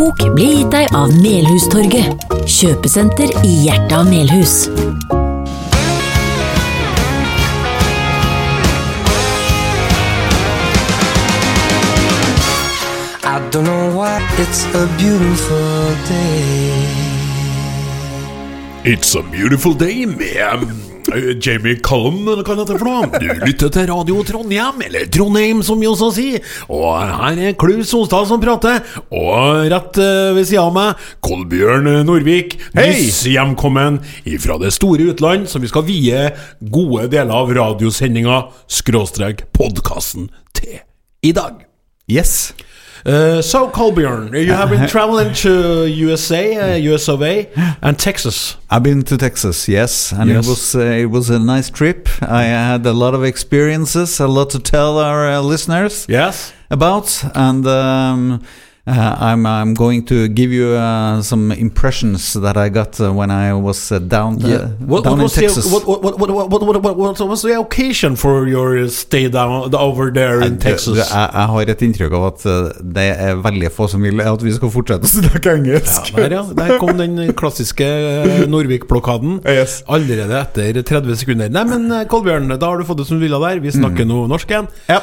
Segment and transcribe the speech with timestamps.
[0.00, 4.54] Kok blir gitt deg av Melhustorget, kjøpesenter i hjertet av Melhus.
[13.20, 16.72] I don't know why it's a beautiful day.
[18.88, 20.89] It's a beautiful day med
[21.40, 23.20] Jamie Cullum, eller hva det for noe.
[23.20, 26.44] Du lytter til Radio Trondheim, eller Trondheim som vi også sier.
[26.68, 28.82] Og her er Klaus Sonstad som prater.
[29.08, 32.58] Og rett eh, ved sida av meg, Kolbjørn Norvik.
[32.76, 34.00] Nyss hjemkommen
[34.42, 36.26] fra det store utland, som vi skal vie
[36.60, 40.80] gode deler av radiosendinga, skråstrek podkasten, til
[41.26, 41.64] i dag.
[42.10, 42.52] Yes.
[43.06, 47.48] Uh, so, Colbjørn, you have been traveling to USA, uh, US of A,
[47.82, 48.56] and Texas.
[48.70, 50.44] I've been to Texas, yes, and Yes.
[50.46, 52.08] it was uh, it was a nice trip.
[52.22, 56.52] I had a lot of experiences, a lot to tell our uh, listeners Yes.
[56.70, 58.42] about, and um,
[58.90, 63.30] uh, I'm I'm going to give you uh, some impressions that I got uh, when
[63.30, 65.64] I was uh, down uh, What, down what, in Texas.
[65.64, 70.98] the, what, what, what, was the occasion for your stay down over there in Texas?
[70.98, 74.44] Jeg, jeg har et inntrykk av at uh, det er veldig få som vil at
[74.44, 76.12] vi skal fortsette å snakke engelsk.
[76.16, 76.42] Der, ja.
[76.56, 77.86] Der kom den klassiske
[78.50, 79.40] Norvik-blokaden.
[79.60, 79.80] Yes.
[79.90, 81.50] Allerede etter 30 sekunder.
[81.52, 83.58] Nei, men Kolbjørn, da har du fått det som du ville der.
[83.60, 84.70] Vi snakker nå norsk igjen.
[84.88, 85.00] Ja.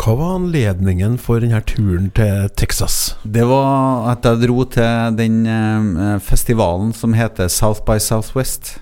[0.00, 3.18] Hva var anledningen for denne turen til Texas?
[3.20, 8.78] Det var at jeg dro til den eh, festivalen som heter South by Southwest.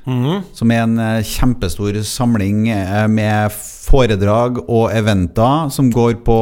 [0.55, 6.39] Som er en eh, kjempestor samling eh, med foredrag og eventer som går på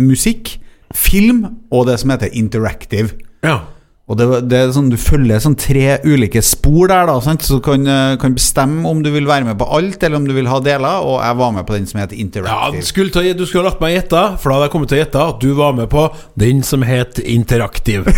[0.00, 0.54] musikk,
[0.96, 3.12] film og det som heter interactive.
[3.44, 3.60] Ja.
[4.08, 7.42] Og det, det er sånn Du følger sånn tre ulike spor der, da sant?
[7.44, 10.24] så du kan, eh, kan bestemme om du vil være med på alt, eller om
[10.24, 11.04] du vil ha deler.
[11.04, 12.82] Og jeg var med på den som Ja, interactive.
[12.88, 15.02] skulle ta, du skulle ha latt meg gjette, for da hadde jeg kommet til å
[15.02, 16.06] gjette at du var med på
[16.40, 18.08] den som het Interaktiv.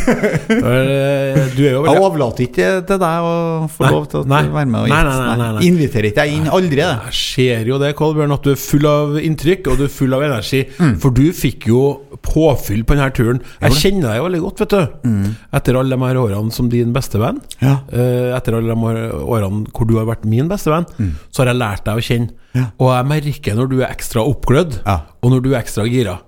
[0.70, 1.94] Eh, du er jo veldig...
[1.94, 3.34] Jeg overlater ikke til deg å
[3.72, 4.78] få Nei, lov til å nei, være med.
[4.82, 5.14] Og gjette.
[5.16, 5.64] nei, nei, nei.
[5.68, 6.48] Inviterer ikke jeg inn.
[6.52, 6.88] Aldri det.
[7.10, 10.14] Jeg ser jo det, Kolbjørn, at du er full av inntrykk og du er full
[10.16, 10.62] av energi.
[10.78, 10.94] Mm.
[11.02, 11.82] For du fikk jo
[12.26, 13.40] påfyll på denne turen.
[13.64, 15.18] Jeg kjenner deg jo veldig godt, vet du.
[15.60, 17.40] Etter alle de her årene som din bestevenn.
[17.40, 17.64] Mm.
[17.64, 17.74] Ja.
[17.92, 20.86] eh, Etter alle de år- årene hvor du har vært min bestevenn,
[21.32, 22.30] så har jeg lært deg å kjenne.
[22.30, 22.60] Mm.
[22.60, 22.64] Ja.
[22.78, 25.00] Og jeg merker når du er ekstra oppglødd, Ja.
[25.22, 26.18] og når du er ekstra gira.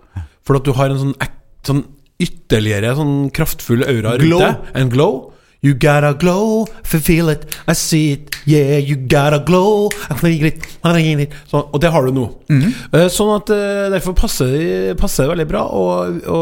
[0.45, 1.15] For at du har en sånn,
[1.62, 1.85] sånn
[2.23, 4.39] ytterligere sånn kraftfull aura rundt Glow.
[4.39, 4.57] deg.
[4.75, 5.33] En glow.
[5.62, 10.67] You gotta glow, feel it, I see it, yeah, you gotta glow, it.
[11.47, 12.25] Sånn, og det har du nå.
[12.50, 15.84] Eh, Sånn at eh, derfor passer det passer det veldig bra å,
[16.34, 16.41] å,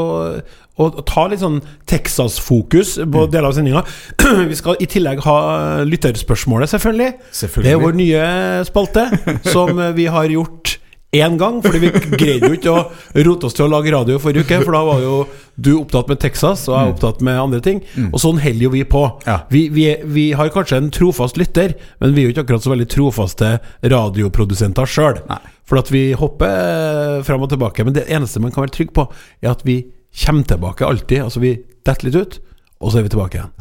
[0.80, 3.84] å ta litt sånn Texas-fokus på deler av sendinga.
[4.50, 5.36] Vi skal i tillegg ha
[5.84, 7.12] lytterspørsmålet, selvfølgelig.
[7.42, 7.68] Selvfølgelig.
[7.68, 8.26] Det er vår nye
[8.72, 9.04] spalte,
[9.52, 10.78] som vi har gjort
[11.12, 12.82] én gang, fordi vi greide jo ikke å
[13.26, 15.14] rote oss til å lage radio forrige uke, for da var jo
[15.60, 17.80] du opptatt med Texas, og jeg opptatt med andre ting.
[18.12, 19.02] Og sånn holder jo vi på.
[19.26, 19.40] Ja.
[19.50, 22.74] Vi, vi, vi har kanskje en trofast lytter, men vi er jo ikke akkurat så
[22.74, 23.50] veldig trofaste
[23.82, 25.20] radioprodusenter sjøl.
[25.66, 27.84] For at vi hopper fram og tilbake.
[27.86, 29.08] Men det eneste man kan være trygg på,
[29.42, 29.82] er at vi
[30.24, 31.26] kommer tilbake alltid.
[31.26, 31.56] Altså vi
[31.86, 32.40] detter litt ut,
[32.80, 33.54] og så er vi tilbake igjen.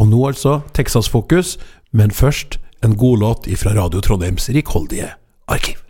[0.00, 1.56] Og nå altså Texas-fokus,
[1.96, 5.14] men først en god låt fra Radio Trondheims rikholdige
[5.50, 5.80] arkiv.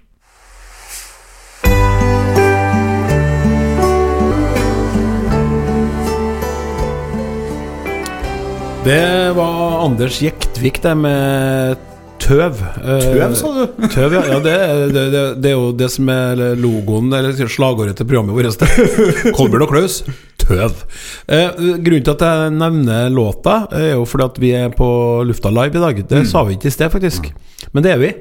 [8.91, 11.83] Det var Anders Jektvik, der med
[12.19, 12.57] tøv.
[12.59, 13.61] Eh, Tøv, sa du?
[13.95, 14.23] Tøv, ja.
[14.33, 14.55] ja det,
[14.91, 18.65] det, det, det er jo det som er logoen, eller slagordet til programmet vårt.
[19.37, 20.01] Kolbjørn og Klaus.
[20.43, 20.83] Tøv.
[21.31, 24.91] Eh, grunnen til at jeg nevner låta, er jo fordi at vi er på
[25.29, 26.03] lufta live i dag.
[26.11, 27.31] Det sa vi ikke i sted, faktisk.
[27.71, 28.13] Men det er vi.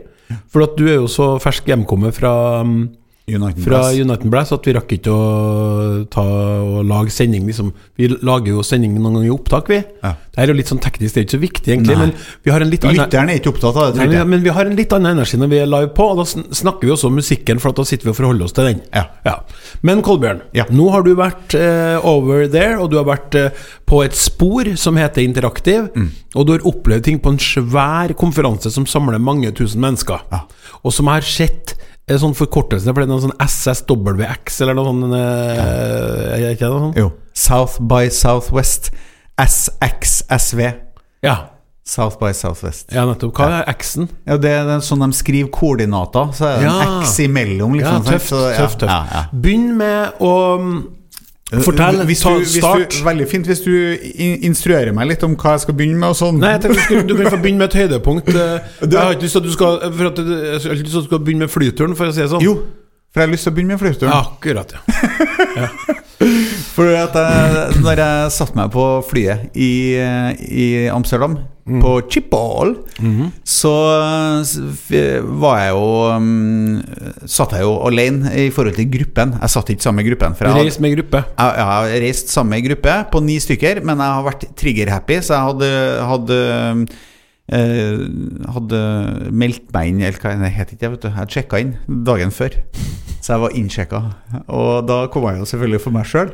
[0.54, 2.84] For at du er jo så fersk hjemkommet fra mm,
[3.36, 4.00] United fra Press.
[4.02, 7.72] United Brass at vi rakk ikke å ta og lage sending, liksom.
[8.00, 9.80] Vi lager jo sending noen ganger i opptak, vi.
[10.04, 10.14] Ja.
[10.34, 12.06] Det er jo litt sånn teknisk, det er ikke så viktig, egentlig, Nei.
[12.08, 14.66] men vi har en litt Lytteren er ikke opptatt av det, Nei, men, vi har
[14.70, 16.26] en litt annen energi når vi er live på, og da
[16.56, 18.80] snakker vi også om musikken, for da sitter vi og forholder oss til den.
[18.96, 19.36] Ja.
[19.84, 20.66] Men Kolbjørn, Ja.
[20.72, 23.50] nå har du vært uh, over there, og du har vært uh,
[23.90, 26.10] på et spor som heter Interaktiv, Mm.
[26.36, 30.46] og du har opplevd ting på en svær konferanse som samler mange tusen mennesker, Ja.
[30.84, 31.76] og som har sett
[32.10, 36.52] eh, sånn forkortelse, for er noe sånn SSWX, eller noe sånn Ja.
[36.54, 36.98] Ikke noe sånt?
[37.00, 37.12] Jo.
[37.34, 38.92] South by Southwest.
[39.40, 40.74] SXSV.
[41.24, 41.38] Ja.
[41.90, 42.92] South by Southwest.
[42.94, 43.34] ja, nettopp.
[43.34, 44.10] Hva er X-en?
[44.28, 46.82] Ja, det er sånn de skriver koordinater, så er det Ja.
[46.82, 47.74] en X imellom.
[47.80, 49.32] Liksom, ja, tøft, Så, ja, tøft, tøft.
[49.42, 50.84] Begynn med å mm,
[51.50, 52.92] Fortell, hvis du, hvis start.
[52.94, 53.72] Du, veldig fint hvis du
[54.46, 56.12] instruerer meg litt om hva jeg skal begynne med.
[56.14, 58.30] og sånn Nei, jeg tenker du, kan få begynne med et høydepunkt.
[58.30, 60.94] eh, Jeg har ikke lyst til at du skal For at, jeg har ikke lyst
[60.94, 62.46] til at du skal begynne med flyturen, for å si det sånn.
[62.46, 62.54] Jo,
[63.10, 64.14] for jeg har lyst til å begynne med flyturen.
[64.14, 64.82] Ja, akkurat, ja.
[66.76, 69.72] For at jeg, når jeg satte meg på flyet i,
[70.52, 71.38] i Amsterdam,
[71.82, 72.72] på Schiphol,
[73.48, 73.74] så
[75.42, 75.86] var jeg jo
[76.16, 76.80] um,
[77.30, 79.36] Satt jeg jo alene i forhold til gruppen.
[79.42, 80.36] Jeg satt ikke sammen med gruppen.
[80.36, 81.24] For jeg hadde- Reis med gruppe.
[81.38, 85.20] jeg, jeg har reist sammen med gruppe på ni stykker, men jeg har vært trigger-happy,
[85.22, 85.72] så jeg hadde,
[86.10, 86.40] hadde
[87.52, 88.06] eh,
[88.54, 88.80] Hadde
[89.32, 91.10] meldt meg inn, eller hva det heter ikke, jeg vet du.
[91.18, 91.76] Jeg sjekka inn
[92.06, 92.56] dagen før.
[93.20, 94.02] Så jeg var innsjekka.
[94.48, 96.32] Og da kom jeg jo selvfølgelig for meg sjøl.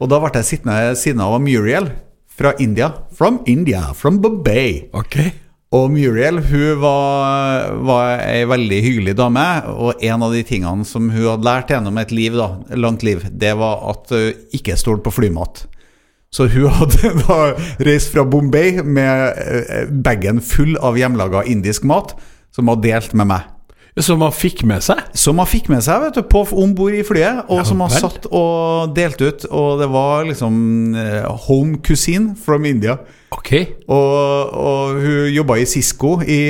[0.00, 1.90] Og da ble jeg sittende ved siden av Muriel
[2.38, 2.92] fra India.
[3.14, 4.88] From India, from Bombay.
[4.92, 5.32] Okay.
[5.74, 9.44] Og Muriel hun var, var ei veldig hyggelig dame,
[9.74, 13.24] og en av de tingene som hun hadde lært gjennom et liv, da, langt liv,
[13.30, 15.64] det var at hun ikke stol på flymat.
[16.34, 17.40] Så hun hadde da
[17.86, 22.14] reist fra Bombay med uh, bagen full av hjemmelaga indisk mat,
[22.54, 23.50] som hun delt med meg.
[24.02, 24.98] Som man fikk med seg?
[25.14, 27.78] Som man fikk med seg vet du, på om bord i flyet, og Ja som
[27.78, 28.00] man vel.
[28.02, 29.44] satt og delte ut.
[29.54, 30.56] Og det var liksom
[30.98, 32.96] uh, home cuisine from India.
[33.30, 33.52] Ok.
[33.86, 36.42] Og, og hun jobba i Cisco i,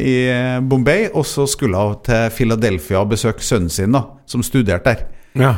[0.00, 0.16] i
[0.64, 5.04] Bombay, og så skulle hun til Philadelphia og besøke sønnen sin, da, som studerte der.
[5.36, 5.54] Ja.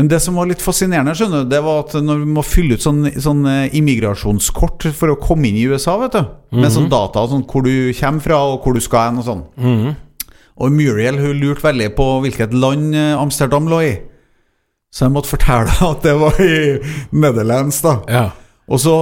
[0.00, 2.78] Men det som var litt fascinerende, skjønner du, det var at når du må fylle
[2.78, 6.22] ut sånn, sånn eh, immigrasjonskort for å komme inn i USA, vet du,
[6.56, 9.42] med sånn data, sånn hvor du kommer fra og hvor du skal hen og sånn.
[10.60, 13.92] Og Muriel hun lurte veldig på hvilket land eh, Amsterdam lå i.
[14.92, 16.78] Så jeg måtte fortelle at det var i
[17.16, 17.98] Netherlands, da.
[18.08, 18.28] ja.
[18.72, 18.92] Og så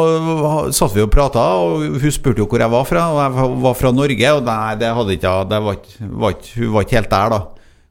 [0.75, 3.09] satt vi og prata, og hun spurte jo hvor jeg var fra.
[3.13, 5.35] Og jeg var fra Norge, og nei, det hadde ikke.
[5.51, 7.41] Det var ikke, var ikke, hun var ikke helt der, da.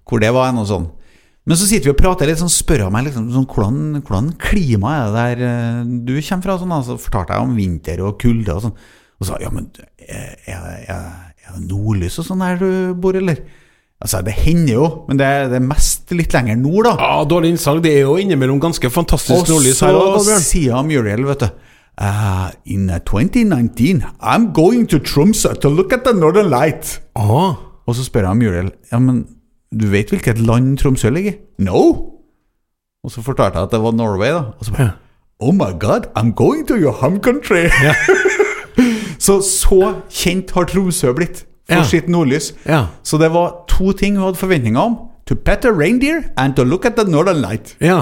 [0.10, 0.88] Hvor det var hen og sånn.
[1.50, 4.34] Men så sitter vi og prater litt, sånn spør hun meg liksom sånn, hvordan, hvordan
[4.42, 6.58] klima er det der eh, du kommer fra?
[6.62, 8.76] Sånn, så fortalte jeg om vinter og kulde og sånn.
[9.20, 9.70] Og så ja, men
[10.04, 11.08] jeg, jeg, er,
[11.58, 12.70] det nordlys og sånn der du
[13.02, 13.40] bor, eller?
[14.00, 16.94] Altså, det hender jo, men det er, det er mest litt lenger nord, da.
[17.02, 17.82] Ja, dårlig innsalg.
[17.84, 21.50] Det er jo innimellom ganske fantastisk Og nordlys her òg, så sier Muriel, vet du
[21.50, 27.58] uh, In uh, 2019 I'm going to Tromsø to look at the Northern Light Ah.
[27.90, 29.26] Og så spør jeg Muriel Ja, men
[29.76, 31.38] du vet hvilket land Tromsø ligger i?
[31.68, 31.82] No
[33.04, 34.96] Og så fortalte jeg at det var Norway da Og så bare Ja.
[35.42, 37.68] Oh my god, I'm going to your home country
[39.30, 39.80] Så så
[40.10, 41.84] kjent har Tromsø blitt For Ja.
[41.86, 42.88] sitt nordlys Ja.
[43.06, 44.96] Så det var to ting hun hadde forventninger om
[45.30, 48.02] To pet a reindeer and to look at the Northern Light ja.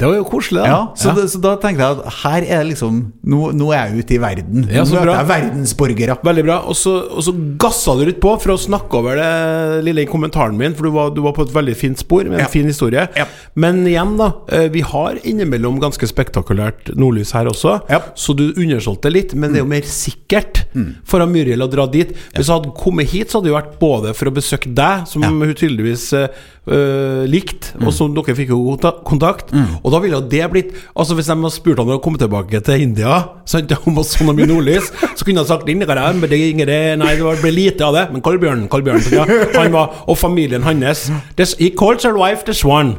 [0.00, 0.66] Det var jo koselig, da.
[0.70, 3.00] ja, så, Det, så da tenkte jeg at her er det liksom
[3.30, 4.64] Nå, nå er jeg ute i verden.
[4.72, 5.16] Ja, nå så møter bra.
[5.20, 6.16] jeg verdensborgere.
[6.24, 6.56] Veldig bra.
[6.72, 10.08] Og så, og så gassa du litt på for å snakke over det lille i
[10.10, 12.48] kommentaren min, for du var, du var på et veldig fint spor med en Ja.
[12.50, 13.06] fin historie.
[13.16, 13.26] Ja.
[13.54, 14.32] Men igjen, da.
[14.48, 18.00] eh, Vi har innimellom ganske spektakulært nordlys her også, Ja.
[18.16, 19.34] så du undersolgte litt.
[19.34, 20.64] Men det er jo mer sikkert
[21.04, 22.14] for han Muriel å dra dit.
[22.34, 25.22] Hvis hun hadde kommet hit, så hadde det vært både for å besøke deg, som
[25.22, 25.28] Ja.
[25.28, 26.28] hun tydeligvis eh,
[26.70, 29.52] øh, likte, og som dere fikk jo konta- kontakt.
[29.90, 32.60] Og da ville jo det blitt Altså Hvis de hadde spurt han å komme tilbake
[32.64, 33.18] til India
[33.50, 36.38] sant, om å sånne mye nordlys, så kunne han sagt «Innere, men det,
[36.68, 38.04] det, Nei, det ble lite av det.
[38.12, 39.24] Men Kolbjørn, Kolbjørn ja,
[39.56, 42.94] han var, Og familien hans this, He calls her wife the swan.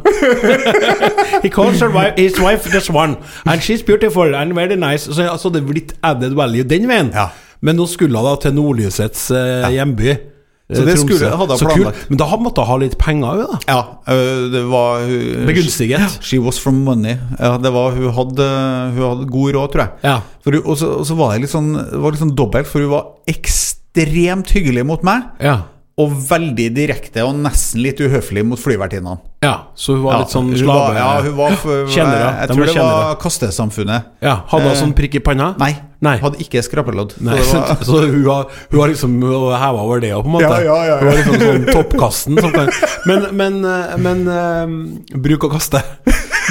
[1.45, 3.15] he calls her wife, his wife the swan.
[3.45, 5.07] And she's beautiful and very nice.
[5.07, 7.13] Så altså, det er blitt added value den veien.
[7.15, 7.29] Ja.
[7.61, 10.15] Men nå skulle hun da til nordlysets eh, hjemby.
[10.77, 12.09] Så det skulle- hadde jeg planlagt.
[12.09, 13.59] Men da måtte hun ha litt penger òg, da.
[13.67, 13.81] Ja,
[14.53, 16.19] det var hun- Begunstiget.
[16.23, 17.17] She was from money.
[17.39, 18.47] Ja, det var, hun, hadde,
[18.95, 19.91] hun hadde god råd, tror jeg.
[20.03, 20.21] Ja.
[20.43, 22.67] For hun, og, så, og så var det litt sånn, det var litt sånn dobbelt,
[22.67, 25.23] for hun var ekstremt hyggelig mot meg.
[25.41, 25.57] Ja.
[25.99, 29.17] Og veldig direkte og nesten litt uhøflig mot flyvertinnene.
[29.43, 29.67] ja.
[29.75, 30.93] Så hun var litt sånn slave...
[30.95, 32.21] ja, hun var for, Kjennere.
[32.23, 33.01] Jeg, jeg tror var det kjennere.
[33.09, 34.07] var kastesamfunnet.
[34.23, 35.49] Ja, Hadde hun Eh, sånn prikk i panna?
[35.59, 35.71] Nei,
[36.01, 36.15] Nei.
[36.23, 37.17] hadde ikke skrapelodd.
[37.19, 40.47] Så så, var- hun har, hun har liksom heva over det òg, på en måte?
[40.47, 40.97] Ja, ja, ja, ja.
[40.97, 42.41] Hun var liksom sånn toppkasten.
[42.55, 42.73] Kan,
[43.11, 45.83] men men, eh, men eh, bruk og kaste.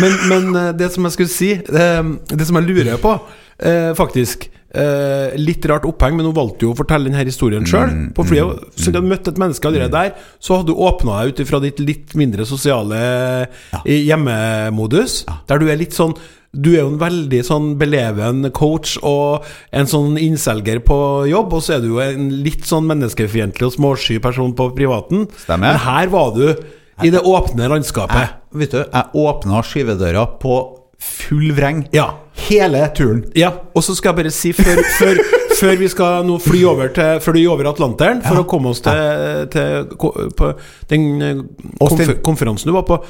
[0.01, 3.17] Men, men eh, det som jeg skulle si Det som jeg lurer på,
[3.65, 7.91] eh, faktisk eh, Litt rart oppheng, men hun valgte jo å fortelle denne historien sjøl.
[7.91, 8.67] Mm, På flyet.
[8.77, 11.63] Så du hadde møtt et menneske allerede der, så hadde du åpna deg ut ifra
[11.63, 13.81] ditt litt mindre sosiale ja.
[13.85, 16.17] hjemmemodus, der du er litt sånn
[16.51, 20.97] du er jo en veldig sånn beleven coach og en sånn innselger på
[21.31, 25.29] jobb, og så er du jo en litt sånn menneskefiendtlig og småsky person på privaten.
[25.45, 25.77] Stemmer.
[25.77, 26.49] Men her var du
[27.07, 28.19] i det åpne landskapet.
[28.19, 30.59] jeg, vet du, jeg åpna skyvedøra på
[31.01, 32.11] full vreng Ja.
[32.49, 33.25] hele turen.
[33.37, 35.21] Ja, og så skal jeg bare si før, før,
[35.61, 38.45] før vi skal nå fly over til Fly over Atlanteren for Ja.
[38.45, 39.89] å komme oss til, til
[40.37, 40.53] på
[40.93, 41.43] den eh,
[41.81, 43.01] konfer konferansen du var på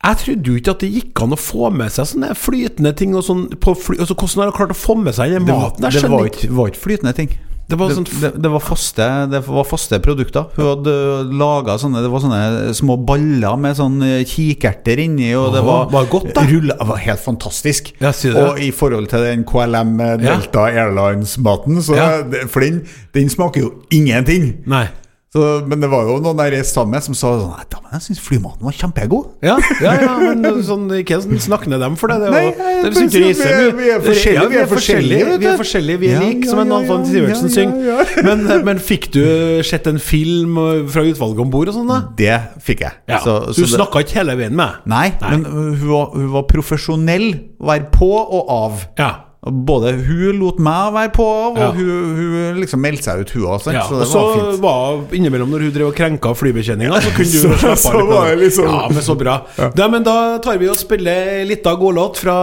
[0.00, 3.12] Jeg trodde jo ikke at det gikk an å få med seg sånne flytende ting
[3.18, 5.52] og sånn på fly, altså Hvordan har de klart å få med seg den Det,
[5.56, 5.84] maten?
[5.90, 7.34] Jeg det var ikke, var ikke flytende ting.
[7.70, 10.48] Det var det, sånn det, det, var faste, det var faste produkter.
[10.56, 10.94] Hun hadde
[11.40, 15.88] laga sånne Det var sånne små baller med sånn eh, kikerter inni, og det var,
[15.92, 16.44] var godt, da?
[16.50, 17.92] Rulla, det var helt fantastisk.
[18.02, 18.12] Ja,
[18.44, 20.16] og i forhold til den KLM Ja.
[20.20, 22.08] Delta Airlines-maten, så Ja.
[22.50, 22.82] For den,
[23.14, 24.52] den smaker jo ingenting.
[24.70, 24.86] Nei.
[25.30, 27.90] Så, men det var jo noen jeg reiste sammen med som sa sånn «Nei, dæven,
[27.94, 29.28] Jeg syns flymaten var kjempegod.
[29.46, 32.16] Ja, ja, ja, men sånn, ikke sånn snakk ned dem for det.
[32.24, 35.46] Det var, Nei, det men vi er- vi er forskjellige, Ja, vi er forskjellige, Vi
[35.52, 37.78] er forskjellige, vi er like, som en Anton Sivertsen synger.
[37.86, 38.24] ja.
[38.26, 39.22] Men, men fikk du
[39.62, 40.58] sett en film
[40.90, 42.00] fra utvalget om bord og sånn, da?
[42.18, 42.34] Det
[42.66, 42.92] fikk jeg.
[43.22, 44.82] Så- Så, du snakka ikke hele veien med?
[44.84, 45.30] Nei, Nei.
[45.30, 47.30] men hun var, hun var profesjonell.
[47.60, 48.86] Være på og av.
[48.98, 49.12] Ja.
[49.40, 51.70] Både hun lot meg være på og Ja.
[51.72, 53.72] hun, hun liksom meldte seg ut, hun òg.
[53.72, 53.86] ja.
[53.88, 54.60] så Og så var fint.
[54.60, 58.10] var innimellom når hun drev og krenka flybetjeninga, så kunne du Så- slappe av litt.
[58.12, 58.36] var det.
[58.36, 59.40] det liksom- Ja, men så bra.
[59.76, 62.36] Ja, men da tar vi og spiller litt av gålåt fra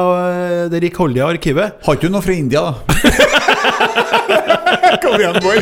[0.66, 1.72] uh, det rikholdige arkivet.
[1.86, 2.74] Har ikke du noe fra India, da?
[5.04, 5.62] Kom igjen, boy.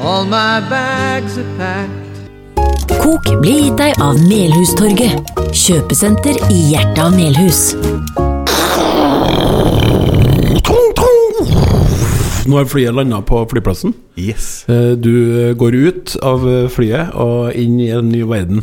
[0.00, 2.07] All my bags are packed.
[2.98, 7.60] Kok blir gitt deg av Melhustorget, kjøpesenter i hjertet av Melhus.
[12.48, 13.92] Nå har flyet landa på flyplassen.
[14.16, 14.64] Yes.
[14.72, 15.10] Eh, Du
[15.48, 18.62] eh, går ut av eh, flyet og inn i en ny verden.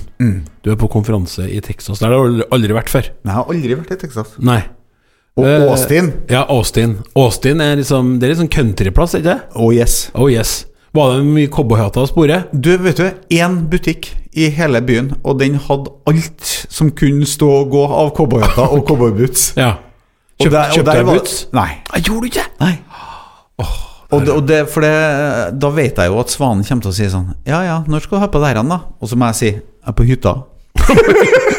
[0.65, 2.01] Du er på konferanse i Texas.
[2.01, 3.11] Der har du aldri- vært før.
[3.21, 4.31] Nei, jeg har aldri vært i Texas.
[4.41, 4.63] Nei.
[5.37, 6.13] Og Austin.
[6.31, 6.97] Ja, Austin.
[7.19, 9.39] Austin er liksom Det er litt sånn countryplass, ikke det?
[9.59, 10.09] Oh yes.
[10.15, 10.63] Oh yes.
[10.95, 12.37] Var det mye cowboyhatter å spore?
[12.53, 17.49] Du, vet du, én butikk i hele byen, og den hadde alt som kunne stå
[17.61, 19.49] og gå av cowboyhatter og cowboyboots.
[19.59, 19.73] Ja.
[20.39, 21.35] Og Kjøpt, der- og kjøpte jeg boots?
[21.55, 21.67] Nei.
[21.95, 22.47] Jeg gjorde du ikke?
[22.59, 22.73] Nei.
[24.11, 24.93] og, det, og det, for det,
[25.59, 28.19] da vet jeg jo at Svanen kommer til å si sånn Ja ja, når skal
[28.19, 28.79] du ha på deg da?
[28.99, 30.33] Og så må jeg si Jeg er på hytta.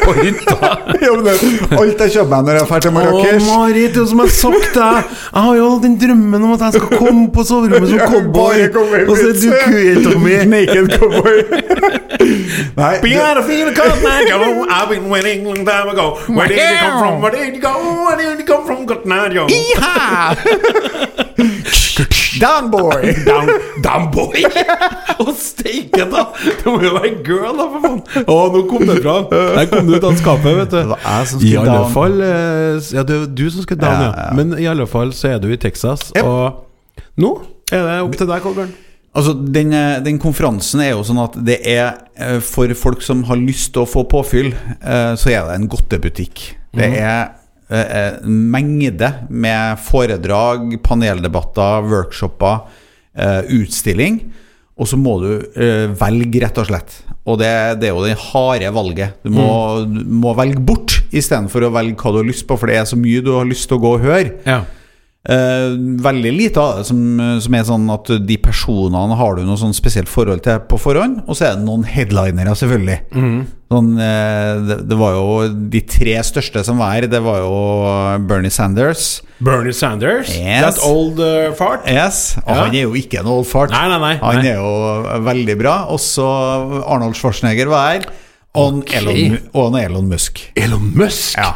[0.05, 0.55] På hytta?
[1.01, 1.33] ja, men det,
[1.77, 4.29] alt jeg kjøper meg når jeg drar til Å, Marrakech Marit, det er som jeg
[4.29, 7.89] har sagt deg Jeg har jo den drømmen om at jeg skal komme på soverommet
[7.91, 8.57] som cowboy,
[9.03, 10.35] og så er du kueta mi.
[10.47, 11.37] Naked cowboy.
[12.77, 13.09] Nei, det,
[20.97, 21.26] gotta
[22.39, 23.13] Down boy!
[23.27, 23.49] Down,
[23.83, 24.41] down boy!
[25.23, 26.23] Å, steike, da!
[26.43, 28.01] Det må jo være girl, da, for faen.
[28.23, 29.27] Å, nå kom det fram.
[29.31, 30.77] Der kom det ut av skapet, vet du.
[30.77, 31.93] Det var jeg som I alle down.
[31.95, 34.09] fall eh, Ja, det er du som skal down, ja.
[34.11, 34.35] Ja, ja.
[34.37, 36.27] Men i alle fall så er du i Texas, Yep.
[36.27, 37.31] og nå
[37.73, 38.75] er det opp til deg, Kolbjørn.
[39.17, 41.87] Altså, den, eh, den konferansen er jo sånn at det er
[42.21, 44.51] eh, for folk som har lyst til å få påfyll,
[45.17, 46.43] så er det en godtebutikk.
[46.77, 47.33] Det er eh, en
[48.23, 52.61] mengde med foredrag, paneldebatter, workshoper,
[53.17, 54.21] eh, utstilling.
[54.77, 56.99] Og så må du eh, velge, rett og slett.
[57.27, 59.17] Og det, det er jo det harde valget.
[59.25, 59.49] Du må,
[59.83, 62.87] du må velge bort istedenfor å velge hva du har lyst på, for det er
[62.87, 64.37] så mye du har lyst til å gå og høre.
[64.47, 64.61] Ja.
[65.27, 65.73] Eh,
[66.07, 66.99] veldig lite av det som,
[67.43, 71.25] som er sånn at de personene har du noe sånn spesielt forhold til på forhånd.
[71.27, 72.99] Og så er det noen headlinere, selvfølgelig.
[73.67, 75.25] Sånn, eh, det, det var jo
[75.73, 77.09] de tre største som var her.
[77.11, 77.57] Det var jo
[78.29, 79.17] Bernie Sanders.
[79.43, 80.63] Bernie Sanders, Yes.
[80.77, 81.19] that old
[81.59, 81.83] fart.
[81.91, 82.61] Yes, og Ja.
[82.63, 83.75] Han er jo ikke en old fart.
[83.75, 85.75] Nei, nei, nei, Han er jo veldig bra.
[85.91, 86.23] Også
[86.87, 88.07] Arnold Schwarzenegger var her.
[88.57, 89.03] Og, okay.
[89.53, 90.39] Elon, Elon Musk.
[90.55, 91.35] Elon Musk.
[91.37, 91.51] Ja.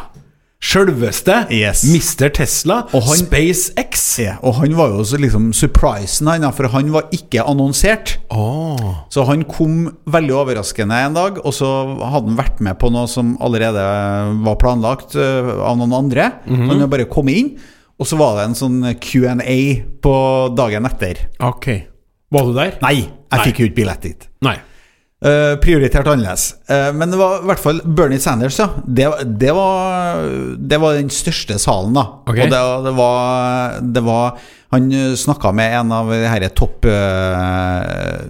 [0.62, 1.82] Sjølveste Yes.
[1.90, 2.28] Mr.
[2.30, 2.76] Tesla.
[2.94, 4.04] Og han- SpaceX.
[4.22, 8.18] Ja, og han var jo så liksom surprisen, han, for han var ikke annonsert.
[8.30, 9.02] Oh.
[9.10, 11.66] Så han kom veldig overraskende en dag, og så
[11.98, 13.82] hadde han vært med på noe som allerede
[14.44, 16.30] var planlagt øh, av noen andre.
[16.46, 16.68] Mhm.
[16.68, 17.50] Han hadde bare kommet inn,
[17.98, 20.14] og så var det en sånn Q&A på
[20.56, 21.26] dagen etter.
[21.40, 21.66] Ok.
[22.32, 22.78] Var du der?
[22.82, 23.44] Nei, jeg Nei.
[23.48, 24.28] fikk jo ikke billett dit.
[24.42, 24.56] Nei.
[25.22, 26.54] Eh, prioritert annerledes.
[26.66, 28.68] Eh, men det var i hvert fall Bernie Sanders, ja.
[28.84, 29.06] Det,
[29.38, 30.18] det, var,
[30.58, 32.02] det var den største salen, da.
[32.26, 32.42] Okay.
[32.42, 38.22] Og det, det, var, det var Han snakka med en av de her topp uh,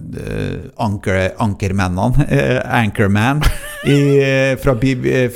[0.82, 2.26] anker, ankermennene,
[2.66, 3.44] Anchorman,
[3.86, 4.00] i,
[4.60, 4.74] fra,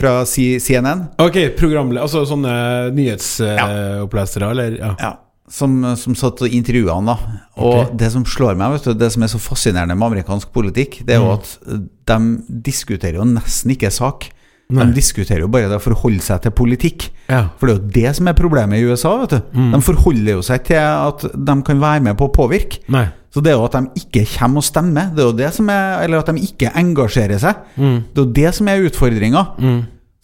[0.00, 1.06] fra CNN.
[1.22, 2.56] Ok, programleder Altså sånne
[2.96, 4.76] nyhetsopplesere, eller?
[4.82, 4.96] Ja.
[4.98, 5.12] Ja,
[5.48, 7.16] som, som satt og intervjua han, da.
[7.56, 7.96] Og okay.
[7.96, 11.14] det som slår meg, vet du, det som er så fascinerende med amerikansk politikk, det
[11.16, 11.26] er Mm.
[11.26, 11.58] jo at
[12.06, 14.30] de diskuterer jo nesten ikke sak.
[14.68, 14.82] Nei.
[14.88, 17.10] De diskuterer jo bare det å forholde seg til politikk.
[17.30, 17.44] Ja.
[17.58, 19.12] For det er jo det som er problemet i USA.
[19.20, 19.72] vet du Mm.
[19.72, 22.80] De forholder jo seg til at de kan være med på å påvirke.
[22.88, 23.06] Nei.
[23.32, 25.68] Så det er jo at de ikke kommer og stemmer, det er jo det som
[25.70, 27.54] er Eller at de ikke engasjerer seg.
[27.76, 28.04] Mm.
[28.14, 29.46] Det er jo det som er utfordringa.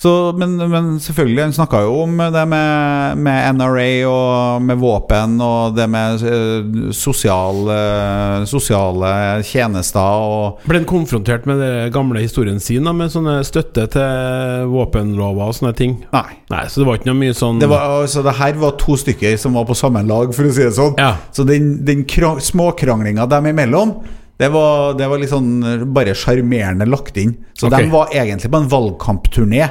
[0.02, 5.36] Så, men, men selvfølgelig, han snakka jo om det med, med NRA og med våpen
[5.38, 9.12] og det med eh, sosial, eh, sosiale
[9.46, 14.72] tjenester og Ble han konfrontert med den gamle historien sin, da, med sånne støtte til
[14.72, 15.94] våpenlover og sånne ting?
[16.10, 16.24] Nei.
[16.50, 18.98] Nei, så det var ikke noe mye sånn Det, var, altså, det her var to
[19.04, 20.98] stykker som var på samme lag, for å si det sånn.
[20.98, 21.12] Ja.
[21.30, 23.94] Så den, den krang, småkranglinga dem imellom,
[24.42, 27.36] det var, det var litt sånn bare sjarmerende lagt inn.
[27.54, 27.86] Så okay.
[27.86, 29.62] de var egentlig på en valgkampturné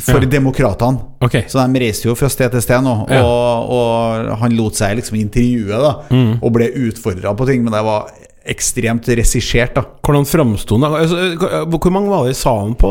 [0.00, 0.26] for Ja.
[0.26, 1.00] demokratene.
[1.22, 1.42] Okay.
[1.46, 3.22] Så de reiste jo fra sted til sted nå, Ja.
[3.22, 6.38] og, og han lot seg liksom intervjue da, Mm.
[6.42, 8.10] og ble utfordra på ting, men det var
[8.46, 9.74] ekstremt regissert.
[9.74, 10.92] da Hvordan framsto han?
[10.92, 11.36] Altså,
[11.68, 12.90] Hvor mange var det i salen på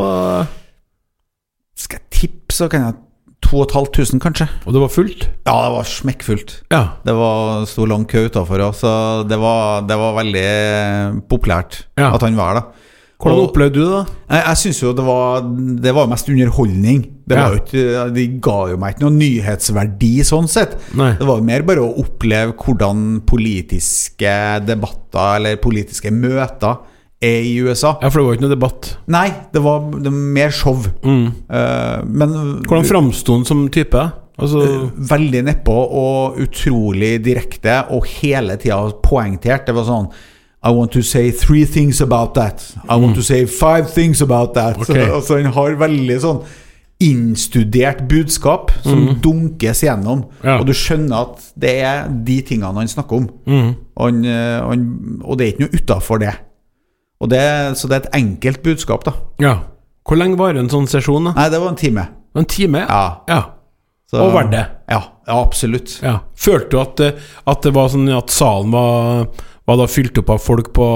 [1.75, 2.95] Skal jeg tippe, så kan jeg
[3.43, 4.47] 2500, kanskje.
[4.65, 5.25] Og det var fullt?
[5.45, 6.53] Ja, det var smekkfullt.
[6.71, 6.83] Ja.
[7.03, 12.13] Det var sto lang kø utafor, så det var, det var veldig populært Ja.
[12.15, 12.63] at han var der.
[13.23, 13.89] Hvordan opplevde du det?
[13.91, 14.03] da?
[14.35, 15.41] Jeg, jeg synes jo det var
[15.87, 17.03] Det var mest underholdning.
[17.23, 17.49] Det Ja.
[17.55, 17.83] ikke,
[18.15, 20.75] de ga jo meg ikke noe nyhetsverdi sånn sett.
[20.99, 21.13] Nei.
[21.19, 24.33] Det var mer bare å oppleve hvordan politiske
[24.67, 26.81] debatter eller politiske møter
[27.23, 27.93] er i USA.
[28.01, 28.89] Ja, For det var ikke noe debatt.
[29.07, 30.83] Nei, det var, det var mer show.
[31.05, 31.25] Mm.
[31.47, 32.35] Uh, men
[32.67, 34.03] Hvordan framsto han som type?
[34.33, 39.67] Altså veldig nedpå og utrolig direkte, og hele tida poengtert.
[39.67, 40.09] Det var sånn
[40.63, 42.63] I want to say three things about that.
[42.87, 44.77] I want to say five things about that.
[44.77, 45.05] Okay.
[45.07, 46.43] Så, altså, han har veldig sånn
[47.03, 50.23] innstudert budskap som dunkes gjennom.
[50.29, 50.45] Mm.
[50.47, 50.55] Ja.
[50.61, 53.29] Og du skjønner at det er de tingene han snakker om.
[53.45, 53.73] mm.
[53.99, 54.85] Han, eh, han,
[55.21, 56.33] og det er ikke noe utafor det.
[57.29, 57.43] Det.
[57.79, 59.13] Så det er et enkelt budskap, da.
[59.39, 59.53] Ja.
[60.03, 61.29] Hvor lenge varer en sånn sesjon?
[61.29, 61.35] da?
[61.37, 62.07] Nei, det var en time.
[62.35, 62.81] En time?
[62.83, 63.03] Ja.
[63.29, 63.41] ja.
[64.09, 64.63] Så, Og verdt det.
[64.91, 65.95] Ja, ja absolutt.
[66.03, 66.17] Ja.
[66.35, 69.29] Følte du at, at det var sånn at salen var,
[69.67, 70.87] var da fylt opp av folk på,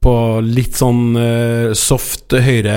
[0.00, 0.12] på
[0.46, 2.76] litt sånn uh, soft høyre,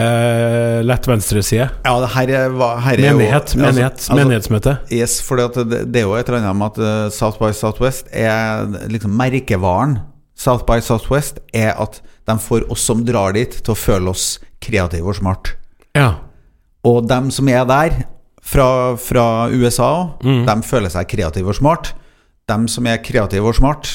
[0.83, 1.69] lett venstreside?
[1.85, 4.73] Ja, det her er, her er Menighet, jo, menighet, altså- altså, menighetsmøte?
[4.91, 8.09] Yes, for det, det er jo et eller annet med at eh, South by Southwest
[8.11, 9.99] er liksom merkevaren.
[10.35, 14.39] South by Southwest er at de får oss som drar dit, til å føle oss
[14.63, 15.53] kreative og smart.
[15.95, 16.15] Ja.
[16.83, 18.01] Og dem som er der,
[18.43, 20.43] fra, fra USA, Mm.
[20.47, 21.93] de føler seg kreative og smart.
[22.49, 23.87] Dem som er kreative og smart,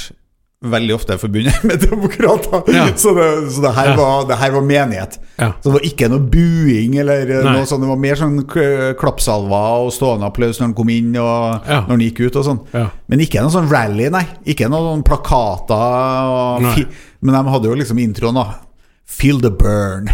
[0.59, 2.65] veldig ofte er forbundet med demokrater.
[2.75, 2.87] Ja.
[2.99, 5.19] Så, det, så det, her var, det her var menighet.
[5.38, 5.53] Ja.
[5.62, 7.53] Så det var ikke noe buing eller eh, Nei.
[7.61, 7.85] noe sånt.
[7.85, 11.82] Det var mer sånn k- klappsalver og stående applaus når han kom inn og Ja.
[11.87, 12.63] når han gikk ut og sånn.
[13.06, 14.25] Men ikke noe sånn rally, nei.
[14.50, 16.32] Ikke noen plakater.
[16.59, 16.87] Og fi,
[17.23, 18.49] men de hadde jo liksom introen, da.
[19.09, 20.11] Feel the burn.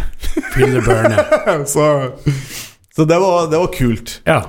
[0.53, 1.57] Feel the burn, ja.
[1.73, 1.88] så
[2.95, 4.21] så det, var, det var kult.
[4.29, 4.42] ja.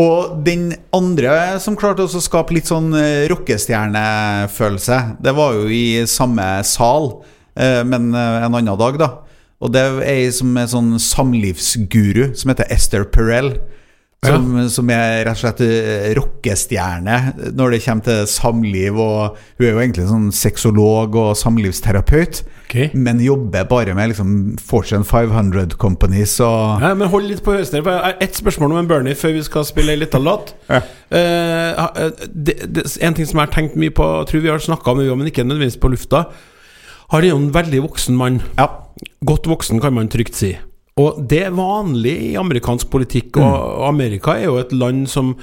[0.00, 6.06] Og den andre som klarte å skape litt sånn eh, rockestjernefølelse, det var jo i
[6.08, 7.10] samme sal,
[7.58, 9.10] eh, men eh, en annen dag, da.
[9.60, 13.52] Og det er ei som er sånn samlivsguru, som heter Esther Perel.
[14.20, 17.14] Som, som er rett og slett eh, rockestjerne
[17.56, 18.98] når det kommer til samliv.
[19.00, 22.90] Og hun er jo egentlig sånn sexolog og samlivsterapeut, okay.
[22.92, 27.80] men jobber bare med liksom Fortune 500 companies og ja, men hold litt på høsten.
[27.80, 30.52] For jeg har ett spørsmål om en Bernie før vi skal spille ei lita låt.
[30.68, 30.84] Ja.
[31.08, 34.60] Eh, eh, det, det, en ting som jeg har tenkt mye på, tror vi har
[34.60, 36.26] snakka om, men ikke nødvendigvis på lufta.
[37.10, 38.42] Har jo en veldig voksen mann.
[38.60, 38.68] Ja.
[39.24, 40.58] Godt voksen, kan man trygt si.
[41.00, 43.84] Og det er vanlig i amerikansk politikk, og mm.
[43.88, 45.34] Amerika er jo et land som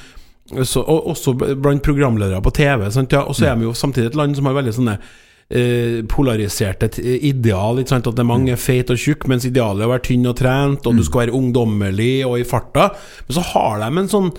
[0.47, 2.85] så, og Også blant programledere på TV.
[2.91, 3.11] Sant?
[3.11, 6.87] Ja, og så er vi jo samtidig et land som har veldig sånne eh, polariserte
[7.03, 7.81] ideal.
[7.81, 8.07] Ikke sant?
[8.07, 10.87] At det er mange feit og tjukk, mens idealet er å være tynn og trent,
[10.87, 12.93] og du skal være ungdommelig og i farta.
[13.27, 14.31] Men så har de en sånn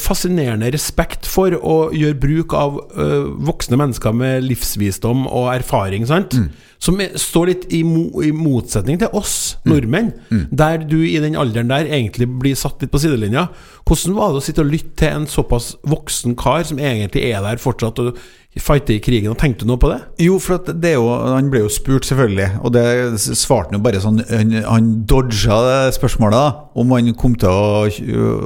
[0.00, 6.38] fascinerende respekt for å gjøre bruk av eh, voksne mennesker med livsvisdom og erfaring, sant?
[6.84, 10.10] Som er, står litt i, mo, i motsetning til oss nordmenn,
[10.52, 13.46] der du i den alderen der egentlig blir satt litt på sidelinja.
[13.84, 17.44] Hvordan var det å sitte og lytte til en såpass voksen kar som egentlig er
[17.44, 18.20] der fortsatt og
[18.62, 20.00] fighter i krigen, og tenkte du noe på det?
[20.22, 22.84] Jo, for at det er jo, han ble jo spurt, selvfølgelig, og det
[23.22, 27.50] svarte han jo bare sånn Han, han dodga det spørsmålet, da, om han kom til
[27.50, 27.88] å,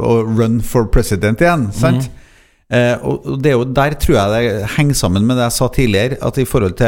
[0.09, 1.69] å run for president igjen.
[1.77, 2.09] Sant?
[2.09, 2.25] Eh,
[3.03, 5.69] og og det er jo Der tror jeg det henger sammen med det jeg sa
[5.73, 6.87] tidligere, at i forhold til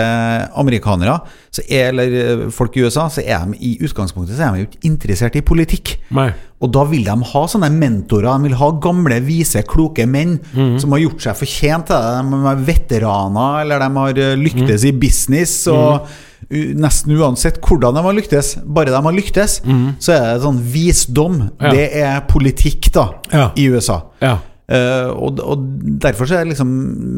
[0.60, 1.14] amerikanere,
[1.50, 4.60] så er, eller eh, folk i USA, så er de i utgangspunktet så er de
[4.60, 5.94] jo ikke interessert i politikk.
[6.12, 6.28] Nei.
[6.60, 8.28] Og da vil de ha sånne mentorer.
[8.36, 10.36] De vil ha gamle, vise, kloke menn
[10.78, 12.26] som har gjort seg fortjent til det.
[12.28, 15.54] De er veteraner, eller de har lyktes lyktes i business.
[15.72, 16.04] Og
[16.50, 19.60] u- nesten uansett hvordan de har lyktes, bare de har lyktes,
[19.96, 21.40] så er det sånn visdom.
[21.60, 21.72] Ja.
[21.72, 23.48] Det er politikk, da, Ja.
[23.56, 24.02] i USA.
[24.20, 24.36] Ja.
[24.70, 25.64] Eh, og, og
[26.02, 26.68] derfor så er det liksom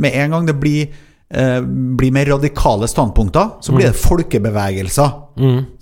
[0.00, 0.86] Med en gang det blir
[1.28, 5.18] eh, blir mer radikale standpunkter, så blir det folkebevegelser.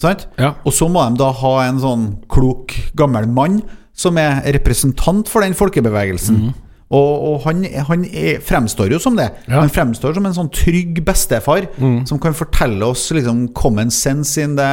[0.02, 0.26] Sant?
[0.38, 0.54] Ja.
[0.66, 3.60] Og så må de da ha en sånn klok, gammel mann
[4.00, 6.52] som er representant for den folkebevegelsen.
[6.90, 9.28] Og, og han, han er, fremstår jo som det.
[9.46, 9.60] Ja.
[9.60, 11.68] Han fremstår som en sånn trygg bestefar
[12.08, 14.70] som kan fortelle oss liksom common sense in the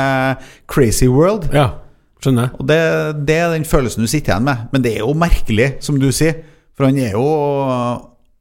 [0.72, 1.46] crazy world.
[1.54, 1.76] Ja,
[2.24, 2.56] skjønner jeg.
[2.58, 2.80] Og det,
[3.30, 4.66] det er den følelsen du sitter igjen med.
[4.74, 6.40] Men det er jo merkelig, som du sier.
[6.78, 7.26] For han er jo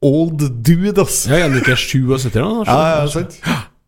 [0.07, 1.23] old dude, ass.
[1.27, 2.51] Ja, er han ikke 77 nå?
[2.67, 3.39] Ja, ja, sant.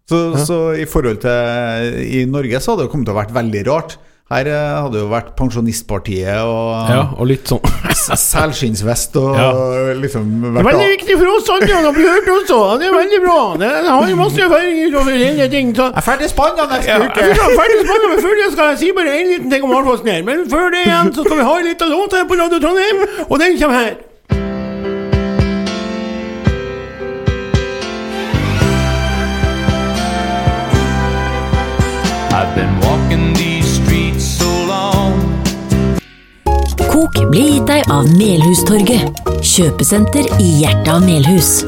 [0.10, 3.62] Så, så i forhold til I Norge så hadde det kommet til å vært veldig
[3.70, 4.00] rart.
[4.30, 7.64] Her eh, hadde det jo vært Pensjonistpartiet og Ja, og litt sånn
[7.98, 9.48] selskinnsvest og Ja.
[9.98, 12.60] liksom Det vært er veldig viktig for oss andre å bli hørt også.
[12.82, 13.38] Det er veldig bra.
[13.62, 15.72] Det har jo masse erfaring utover hele ting.
[15.78, 17.26] Så Jeg er ferdig spanna neste Ja, uke!
[17.26, 20.14] er ferdig spanna, men før det skal jeg si bare en liten ting om Arnfossen
[20.14, 20.22] her.
[20.30, 23.04] Men før det igjen så skal vi ha en liten låt her på Radio Trondheim,
[23.30, 23.98] og den kommer her.
[32.40, 35.44] I've been walking these streets so long.
[36.80, 39.12] Kok blir gitt deg av Melhustorget,
[39.44, 41.66] kjøpesenter i hjertet av Melhus.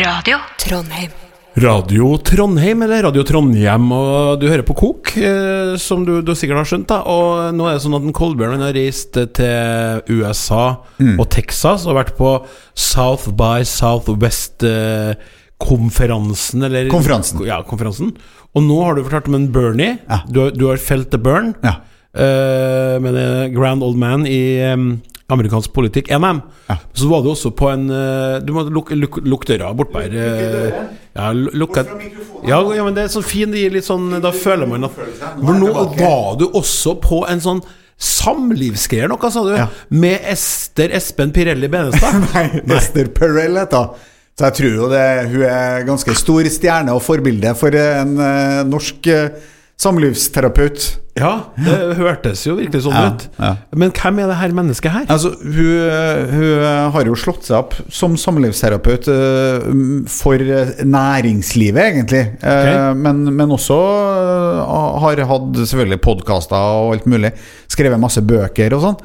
[0.00, 1.12] Radio Trondheim.
[1.60, 6.56] Radio Trondheim, eller Radio Trondhjem, og du hører på Kok, eh, som du, du sikkert
[6.62, 6.88] har skjønt.
[6.88, 10.80] da Og nå er det sånn at Kolbjørn har reist til USA
[11.18, 12.32] og Texas og vært på
[12.72, 17.44] South by Southwest-konferansen, eller Konferansen.
[17.44, 18.16] Ja, konferansen.
[18.56, 19.98] Og nå har du fortalt om en Bernie.
[20.08, 20.22] Ja.
[20.28, 21.54] Du, har, du har felt the burn.
[21.62, 21.78] Ja.
[22.10, 24.96] Uh, med en grand old man i um,
[25.30, 26.10] amerikansk politikk.
[26.10, 26.40] NM.
[26.66, 26.76] Ja.
[26.92, 30.16] Så var du også på en uh, Du må lukke luk, luk døra bortpå her.
[30.16, 30.80] Uh,
[31.14, 32.08] ja, lukke lukk
[32.48, 33.54] ja, ja, men det er så fint.
[33.54, 37.42] Det gir litt sånn Da føler man at For nå var du også på en
[37.44, 37.62] sånn
[38.00, 39.50] samlivsgreier, noe, sa du?
[39.58, 39.66] Ja.
[39.92, 42.22] Med Ester Espen Pirelli Benestad?
[42.32, 43.90] Nei, Esther Pirelli, hun.
[44.38, 48.60] Så jeg tror jo det, hun er ganske stor stjerne og forbilde for en uh,
[48.68, 49.48] norsk uh,
[49.80, 50.86] samlivsterapeut.
[51.20, 53.24] Ja, det hørtes jo virkelig sånn Ja, ut.
[53.40, 53.50] ja.
[53.76, 55.06] Men hvem er det her mennesket her?
[55.12, 55.88] Altså, hun,
[56.30, 56.64] hun
[56.94, 59.66] har jo slått seg opp som samlivsterapeut eh,
[60.12, 60.44] for
[60.86, 62.22] næringslivet, egentlig.
[62.40, 62.78] Okay.
[63.00, 67.34] Men, men også eh, har hatt selvfølgelig podkaster og alt mulig.
[67.72, 69.00] Skrevet masse bøker og sånn.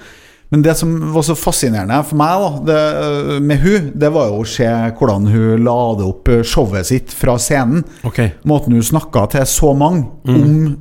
[0.56, 4.38] Men det som var så fascinerende for meg da, det, med hun, det var jo
[4.40, 7.82] å se hvordan hun la det opp eh, showet sitt fra scenen.
[8.08, 8.32] Okay.
[8.48, 10.78] Måten hun snakka til så mange om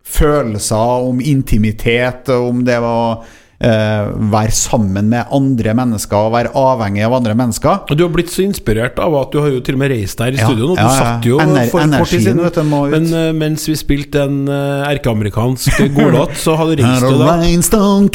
[0.00, 7.16] følelser, om intimitet, om det eh, være sammen med andre mennesker og være avhengig av
[7.18, 7.80] andre mennesker.
[7.90, 10.18] Og Du har blitt så inspirert av at du har jo til og med reist
[10.20, 10.68] der i Ja, studio.
[10.68, 10.76] nå.
[10.76, 10.98] Du ja, ja.
[11.02, 12.70] satt jo Ener- for kort tid siden.
[12.94, 17.18] Men uh, mens vi spilte en uh, erkeamerikansk godlåt, så har du reist deg.
[17.42, 18.08] Rhinestone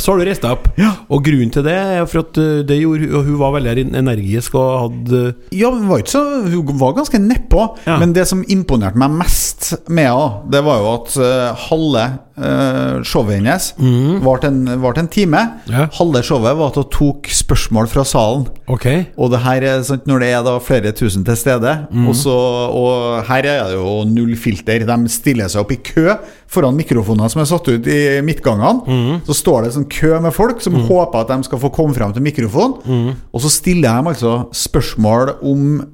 [0.00, 0.68] Så har du reist deg opp.
[1.10, 2.34] Og grunnen til det er for at
[2.68, 7.20] det gjorde hun var veldig energisk og hadde Ja, hun var, så, hun var ganske
[7.20, 7.68] nedpå.
[7.86, 12.33] Men det som imponerte meg mest med henne, det var jo at uh, halve eh,
[12.34, 13.68] showet hennes
[14.24, 15.38] varte en, vart en time.
[15.38, 15.74] Mhm.
[15.74, 15.86] Ja.
[15.98, 18.48] Halve showet var at hun tok spørsmål fra salen.
[18.66, 19.04] Okay.
[19.16, 22.08] Og det her er sant, når det er da flere tusen til stede, mm.
[22.08, 22.34] og, så,
[22.74, 24.86] og her er det jo null filter.
[24.88, 26.16] De stiller seg opp i kø
[26.50, 28.82] foran mikrofoner som er satt ut i midtgangene.
[28.86, 29.20] Mm.
[29.28, 32.14] Så står det sånn kø med folk som håper at de skal få komme fram
[32.14, 32.78] til mikrofon.
[32.84, 33.12] Mhm.
[33.34, 35.84] Og så stiller de altså spørsmål om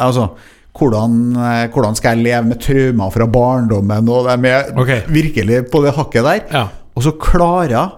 [0.00, 0.28] Altså
[0.76, 4.08] hvordan, eh, hvordan skal jeg leve med traumer fra barndommen?
[4.08, 5.02] Og de er okay.
[5.08, 6.44] virkelig på det hakket der.
[6.52, 6.66] Ja.
[6.94, 7.96] Og så klarer hun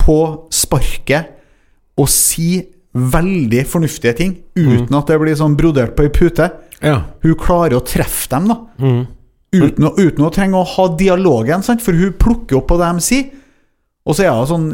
[0.00, 0.20] på
[0.54, 1.36] sparket
[2.00, 6.50] å si veldig fornuftige ting uten at det blir sånn brodert på ei pute.
[6.82, 7.02] ja.
[7.22, 8.56] Hun klarer å treffe dem, da.
[9.50, 11.82] Uten, å, uten å trenge å ha dialogen, sant?
[11.82, 13.28] for hun plukker opp på det de sier.
[14.08, 14.68] Og så er hun sånn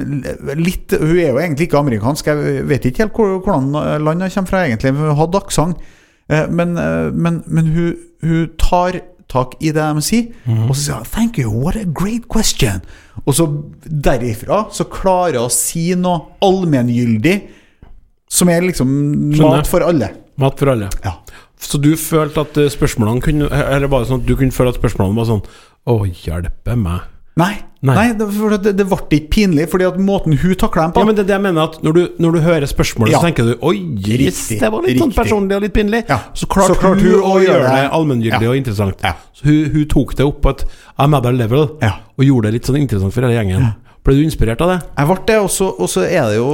[0.54, 3.72] litt Hun er jo egentlig ikke amerikansk, jeg vet ikke helt hvordan
[4.04, 4.94] landet hun kommer fra, egentlig.
[4.96, 5.88] Hun hadde aksent.
[6.28, 10.28] Eh, Men, eh, men, men hun, hun tar tak i det de sier,
[10.68, 12.80] og så sier hun 'Thank you, what a great question'.
[13.26, 13.46] Og så
[13.82, 17.40] derifra så klarer hun å si noe allmenngyldig
[18.30, 18.88] som er liksom
[19.34, 19.56] Skjønner.
[19.56, 20.10] mat for alle.
[20.38, 20.88] Mat for alle.
[21.04, 21.12] Ja.
[21.58, 24.76] Så du følte at eh, spørsmålene kunne Eller bare sånn at du kunne føle at
[24.76, 25.42] spørsmålene var sånn
[25.86, 27.00] Å, hjelpe meg.
[27.36, 27.52] Nei,
[27.84, 27.94] Nei.
[27.94, 28.04] nei.
[28.16, 28.26] det,
[28.64, 31.26] det, det ble ikke pinlig, fordi at måten hun takla dem på Ja, men det
[31.28, 33.20] det jeg mener at Når du, når du hører spørsmålet, Ja.
[33.20, 33.74] så tenker du Oi,
[34.06, 36.00] jis, det var litt sånn personlig og litt pinlig.
[36.08, 36.18] Ja.
[36.32, 38.50] Så klarte Så klarte hun å gjøre det allmenngyldig Ja.
[38.54, 39.04] og interessant.
[39.36, 40.64] Så hun, hun tok det opp på et
[40.98, 43.74] another level og gjorde det litt sånn interessant for hele gjengen.
[44.06, 44.78] Ble du inspirert av det?
[44.96, 46.50] Jeg ble det, og så er det jo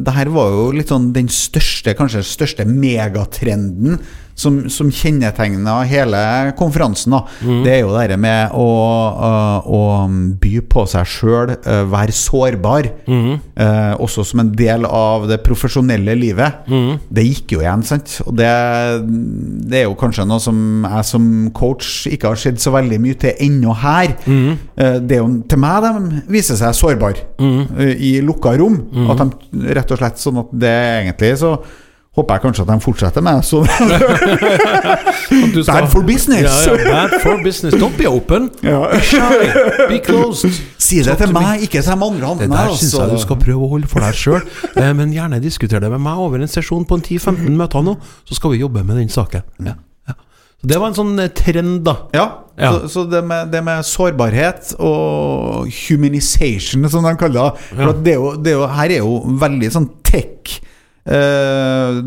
[0.00, 4.00] Det her var jo litt sånn den største, kanskje største megatrenden
[4.40, 6.22] som, som kjennetegner hele
[6.58, 7.16] konferansen.
[7.16, 7.22] Da.
[7.44, 7.60] Mm.
[7.66, 8.68] Det er jo det med å,
[9.30, 9.32] å,
[9.76, 9.82] å
[10.40, 11.54] by på seg sjøl,
[11.90, 12.90] være sårbar.
[13.10, 13.32] Mm.
[13.54, 16.64] eh, også som en del av det profesjonelle livet.
[16.70, 16.98] Mm.
[17.10, 18.16] Det gikk jo igjen, sant.
[18.26, 18.50] Og det,
[19.70, 21.26] det er jo kanskje noe som jeg som
[21.56, 24.14] coach ikke har sett så veldig mye til ennå her.
[24.26, 24.50] Mm.
[24.76, 28.80] Eh, det er jo til meg de viser seg sårbar eh, i lukka rom.
[28.90, 29.12] Mm.
[29.12, 31.56] At de rett og slett sånn at det egentlig så
[32.16, 33.60] håper jeg kanskje at de fortsetter med så
[35.70, 36.66] Bad for business.
[36.66, 37.76] Ja, ja, bad for business.
[37.78, 38.48] Don't be open.
[38.62, 39.18] Be shy.
[39.88, 40.50] Be closed.
[40.78, 41.40] Si det Talk til me.
[41.44, 42.32] meg, ikke til de andre.
[42.40, 43.02] Det der syns altså.
[43.04, 44.42] jeg du skal prøve å holde for deg sjøl,
[44.98, 47.94] men gjerne diskutere det med meg over en sesjon på en 10-15 møter nå,
[48.26, 49.46] så skal vi jobbe med den saken.
[49.64, 49.76] Ja.
[50.10, 50.16] Ja.
[50.66, 51.96] Det var en sånn eh, trend, da.
[52.16, 52.28] Ja,
[52.60, 52.74] Ja.
[52.74, 58.12] Så, så det, med, det med sårbarhet og humanization, som de kaller det For det,
[58.12, 60.58] er jo, det er jo, Her er jo veldig sånn tech,
[61.10, 62.00] eh,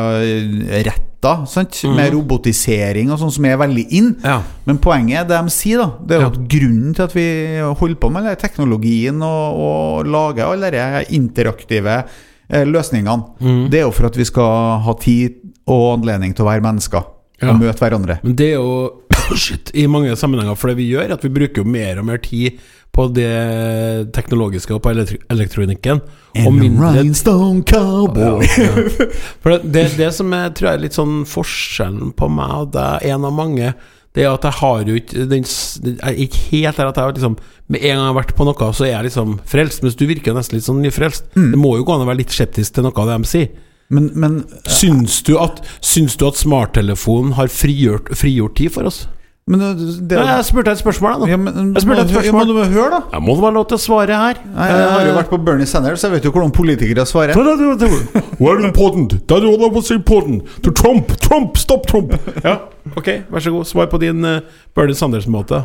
[0.00, 1.76] dataretta, sant?
[1.96, 4.08] Med robotisering og sånn som er veldig in.
[4.24, 4.38] Ja.
[4.68, 5.88] Men poenget er det de sier, da.
[6.06, 6.46] Det er jo Ja.
[6.54, 7.26] grunnen til at vi
[7.60, 12.04] holder på med teknologien og, og lager alle de interaktive
[12.50, 13.70] eh, løsningene, Mm.
[13.70, 15.34] det er jo for at vi skal ha tid
[15.68, 17.04] og anledning til å være mennesker
[17.42, 17.50] Ja.
[17.50, 18.18] og møte hverandre.
[18.24, 18.90] Men det er jo
[19.36, 22.04] shit, i mange sammenhenger, for det vi gjør, er at vi bruker jo mer og
[22.06, 22.58] mer tid
[22.92, 26.00] på det teknologiske og på elektro elektronikken.
[26.38, 28.44] Og mindre Rhinestone Cowboy.
[28.46, 29.06] Ja.
[29.42, 33.08] For det, det, det som jeg tror er litt sånn forskjellen på meg og deg,
[33.10, 33.72] en av mange,
[34.14, 37.36] det er at jeg har jo ikke den ikke helt der at jeg har liksom
[37.70, 39.84] Med en gang jeg har vært på noe, så er jeg liksom frelst.
[39.86, 41.28] Mens du virker nesten litt sånn nyfrelst.
[41.38, 43.52] Det må jo gå an å være litt skeptisk til noe av det de sier.
[43.94, 44.40] Men, men
[44.70, 49.04] Syns du at, syns du at smarttelefonen har frigjort, frigjort tid for oss?
[49.50, 49.70] Men det,
[50.06, 51.28] det, Ja, jeg spurte et spørsmål, da.
[51.32, 52.38] ja, men, Jeg spurte et ja, spørsmål.
[52.38, 53.00] men du må høre, da.
[53.16, 54.40] Jeg må være lov til å svare her.
[54.54, 57.34] Nei, jeg har jo vært på Bernie Sanders, så jeg vet jo hvordan politikere svarer.
[58.40, 59.18] Well important.
[59.28, 60.46] That was important.
[60.64, 61.10] To Trump.
[61.20, 61.58] Trump.
[61.60, 62.14] Stopp Trump.
[62.44, 62.56] Ja,
[62.96, 63.10] ok.
[63.30, 63.66] Vær så god.
[63.68, 64.38] Svar på din uh,
[64.74, 65.64] Bernie Sanders-måte.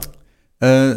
[0.63, 0.95] Eh,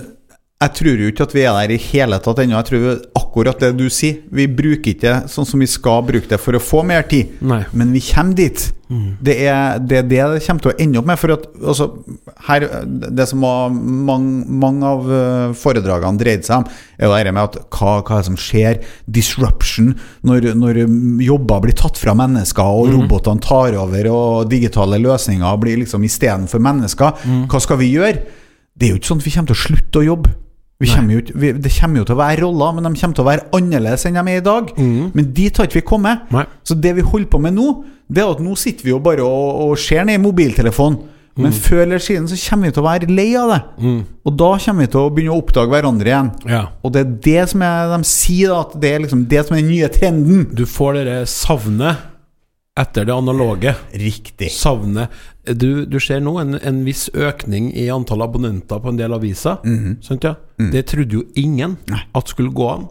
[0.58, 2.56] jeg tror jo ikke at vi er der i hele tatt ennå.
[2.58, 2.86] Jeg tror
[3.20, 4.16] akkurat det du sier.
[4.34, 7.36] Vi bruker ikke det sånn som vi skal bruke det for å få mer tid.
[7.46, 7.60] Nei.
[7.78, 8.64] Men vi kommer dit.
[9.22, 11.20] Det er det er det det kommer til å ende opp med.
[11.20, 11.86] For at altså,
[12.48, 16.66] her, Det som var mange, mange av eh, foredragene dreide seg om,
[16.98, 18.82] er jo det med at hva, hva er det som skjer?
[19.06, 19.92] Disruption.
[20.26, 20.82] Når, når
[21.22, 26.66] jobber blir tatt fra mennesker, og robotene tar over, og digitale løsninger blir liksom istedenfor
[26.66, 27.24] mennesker.
[27.46, 28.26] Hva skal vi gjøre?
[28.74, 30.36] Det er jo ikke sånn at vi kommer til å slutte å jobbe.
[30.78, 33.24] Vi kommer jo, vi, det kommer jo til å være roller, men de kommer til
[33.24, 34.72] å være annerledes enn de er i dag.
[34.78, 36.28] Men dit har ikke vi kommet.
[36.30, 36.44] Nei.
[36.62, 37.68] Så det vi holder på med nå,
[38.08, 41.00] det er at nå sitter vi jo bare og, og ser ned i mobiltelefonen.
[41.38, 43.58] Men før eller siden så kommer vi til å være lei av det.
[44.26, 46.30] Og da kommer vi til å begynne å oppdage hverandre igjen.
[46.50, 46.62] Ja.
[46.82, 49.54] Og det er det som er, de sier, da, at det er liksom det som
[49.54, 50.48] er den nye trenden.
[50.50, 52.06] Du får dere savnet
[52.78, 53.74] etter det analoge.
[53.98, 54.50] Riktig.
[54.54, 55.14] Savnet
[55.54, 59.60] Du, du ser nå en, en viss økning i antall abonnenter på en del aviser.
[60.04, 60.34] Sant, ja?
[60.72, 61.76] Det trodde jo ingen
[62.14, 62.88] at skulle gå an.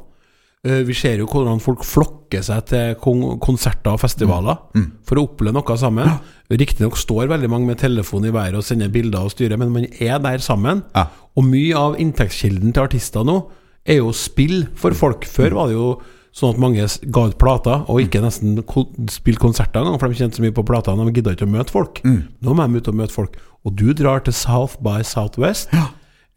[0.66, 2.96] Eh, Vi ser jo hvordan folk flokker seg til
[3.40, 4.58] konserter og festivaler
[5.06, 6.10] for å oppleve noe sammen.
[6.50, 9.86] Riktignok står veldig mange med telefon i været og sender bilder og styrer, men man
[10.00, 10.84] er der sammen.
[10.96, 11.06] Ja.
[11.38, 13.42] Og mye av inntektskilden til artister nå
[13.88, 15.24] er jo spill for folk.
[15.30, 15.90] Før var det jo
[16.38, 20.20] sånn at mange ga ut plater, og ikke nesten ko spilte konserter engang, for de
[20.20, 21.08] kjente så mye på platene.
[21.08, 22.02] De gidda ikke å møte folk.
[22.06, 23.40] Nå må de ut og møte folk.
[23.66, 25.74] Og du drar til South by Southwest,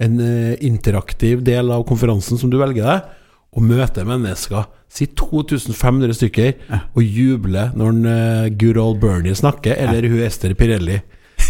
[0.01, 3.17] en uh, interaktiv del av konferansen som du velger deg,
[3.51, 4.69] og møter mennesker.
[4.91, 6.55] Si 2500 stykker,
[6.97, 11.03] og jubler når en, uh, good old Bernie snakker, eller hun Ester Pirelli.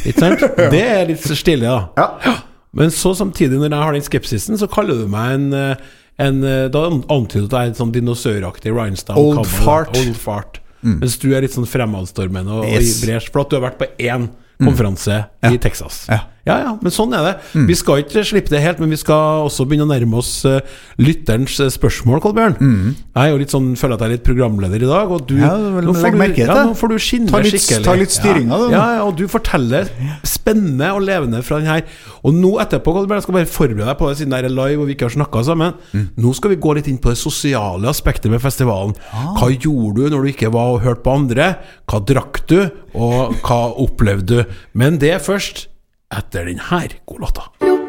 [0.02, 0.46] Ikke sant?
[0.74, 2.10] Det er litt stilig, da.
[2.26, 2.38] Ja.
[2.76, 5.88] Men så samtidig, når jeg har den skepsisen, så kaller du meg en, eh,
[6.20, 9.96] en eh, Da antyder du at det er en sånn dinosauraktig Rhinestone Old kammer, fart.
[10.00, 10.60] Old fart.
[10.80, 13.28] Mens du er litt sånn fremadstormende og, og i bresj.
[13.32, 14.30] For at du har vært på én
[14.60, 16.04] konferanse i Texas.
[16.08, 16.22] Ja.
[16.48, 17.32] Ja, ja, men sånn er det.
[17.68, 20.56] Vi skal ikke slippe det helt, men vi skal også begynne å nærme oss uh,
[20.96, 22.54] lytterens eh, spørsmål, Kolbjørn.
[22.60, 25.34] Jeg er jo litt sånn, føler at jeg er litt programleder i dag, og du
[25.36, 27.84] Ja, vel, nå får du- ja, nå får du skinne Ta litt- skikkelig.
[27.84, 28.60] ta litt styringa.
[28.72, 29.90] Ja, ja, og du forteller
[30.24, 31.82] spennende og levende fra den her.
[32.24, 34.80] Og nå etterpå, Kolbjørn, jeg skal bare forberede deg på det, siden det er live
[34.80, 35.74] og vi ikke har snakka sammen.
[35.92, 36.08] Mm.
[36.24, 38.94] Nå skal vi gå litt inn på det sosiale aspektet med festivalen.
[39.12, 39.34] Ah.
[39.36, 41.56] Hva gjorde du når du ikke var og hørte på andre?
[41.90, 42.70] Hva drakk du?
[42.94, 44.44] Og hva opplevde du?
[44.74, 45.66] Men det først,
[46.10, 47.42] etter denne godlåta.
[47.60, 47.88] You've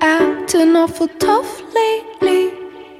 [0.00, 2.50] acting awful tough lately.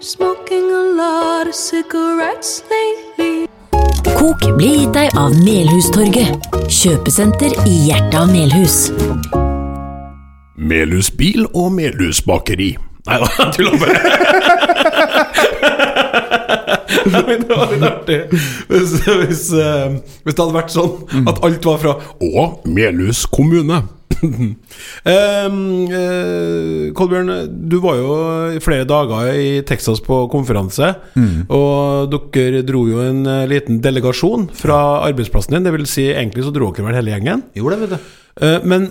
[0.01, 3.47] Smoking a lot of cigarettes lately.
[4.19, 8.91] Kok blir gitt deg av Melhustorget, kjøpesenter i hjertet av Melhus.
[10.59, 12.75] Melhus bil og Melhus bakeri.
[13.09, 13.99] Nei da, jeg tuller bare.
[17.29, 18.19] Men det var litt artig
[18.69, 23.87] hvis, hvis, eh, hvis det hadde vært sånn at alt var fra Å, Melhus kommune.
[24.19, 25.59] Um,
[26.99, 27.33] Kolbjørn,
[27.71, 30.95] du var jo flere dager i Texas på konferanse.
[31.55, 35.67] Og dere dro jo en eh, liten delegasjon fra arbeidsplassen din.
[35.67, 37.45] Det vil si, egentlig så dro dere vel hele gjengen.
[37.59, 38.17] Jo, det, vet du.
[38.45, 38.89] Eh, men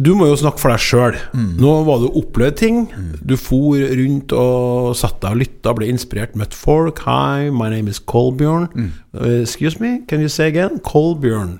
[0.00, 1.16] du må jo snakke for deg sjøl.
[1.60, 2.80] Nå var du opplevd ting.
[3.26, 7.02] Du for rundt og satt deg og lytta, ble inspirert, møtte folk.
[7.04, 8.70] Hi, my name is Kolbjørn.
[9.12, 10.78] Uh, excuse me, can you say again?
[10.86, 11.58] Kolbjørn.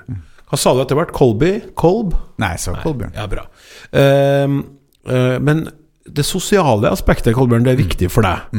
[0.50, 1.14] Hva sa du etter hvert?
[1.14, 1.52] Kolby?
[1.78, 2.16] Kolb?
[2.42, 3.14] Nei, jeg sa Kolbjørn.
[3.14, 3.46] Ja, bra.
[3.94, 4.60] Uh,
[5.06, 5.68] uh, men
[6.10, 8.50] det sosiale aspektet, Kolbjørn, det er viktig for deg.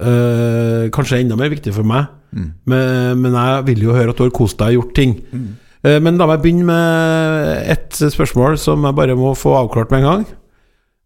[0.00, 2.08] Eh, kanskje enda mer viktig for meg.
[2.32, 5.16] Men, men jeg vil jo høre at du har kost deg og gjort ting.
[5.84, 10.04] Eh, men la meg begynne med et spørsmål som jeg bare må få avklart med
[10.04, 10.28] en gang.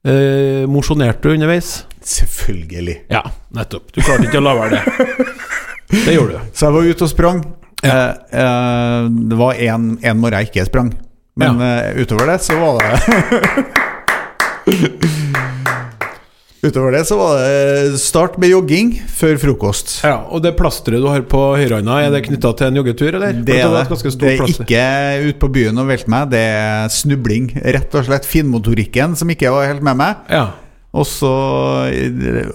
[0.04, 1.87] Uh, Mosjonerte du underveis?
[2.04, 2.98] Selvfølgelig.
[3.09, 3.22] Ja,
[3.57, 3.87] nettopp.
[3.88, 5.28] Du klarte ikke å la være det.
[6.04, 6.50] Det gjorde du.
[6.52, 7.40] Så jeg var ute og sprang.
[7.85, 10.92] Eh, eh, det var en, en morgen jeg ikke sprang.
[11.38, 12.90] Men eh, utover det så var det
[16.64, 19.99] Utover det så var det start med jogging før frokost.
[20.07, 23.37] Ja, Og det plasteret du har på høyrehånda, er det knytta til en joggetur, eller?
[23.37, 24.14] Det er, det.
[24.23, 24.87] det er ikke
[25.29, 27.51] ut på byen og velte meg, det er snubling.
[27.77, 30.25] Rett og slett finmotorikken som ikke var helt med meg.
[30.33, 30.47] Ja.
[30.94, 31.35] Og så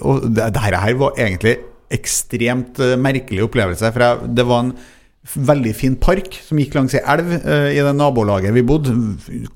[0.00, 3.90] Og det, det her var egentlig ekstremt eh, merkelig opplevelse.
[3.94, 4.74] For jeg, det var en
[5.20, 8.94] veldig fin park som gikk langs ei elv eh, i det nabolaget vi bodde.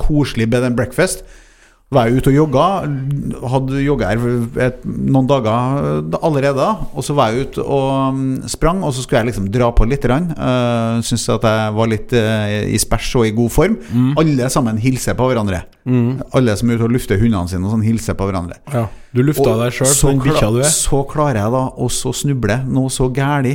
[0.00, 1.24] Koselig bed and breakfast.
[1.94, 2.64] Var jeg ute og jogga.
[3.54, 6.66] Hadde jogga her noen dager eh, allerede.
[6.94, 9.86] Og så var jeg ute og mm, sprang, og så skulle jeg liksom dra på
[9.88, 10.04] litt.
[10.04, 13.78] Uh, Syns at jeg var litt uh, i spæsj og i god form.
[14.20, 15.64] Alle sammen hilser på hverandre.
[16.34, 18.60] Alle som er ute og lufter hundene sine, og sånn hilser på hverandre.
[18.74, 18.86] ja.
[19.14, 20.70] Du lufta Og deg sjøl så på den bikkja du er.
[20.74, 23.52] Så klarer jeg da å så snuble noe så gæli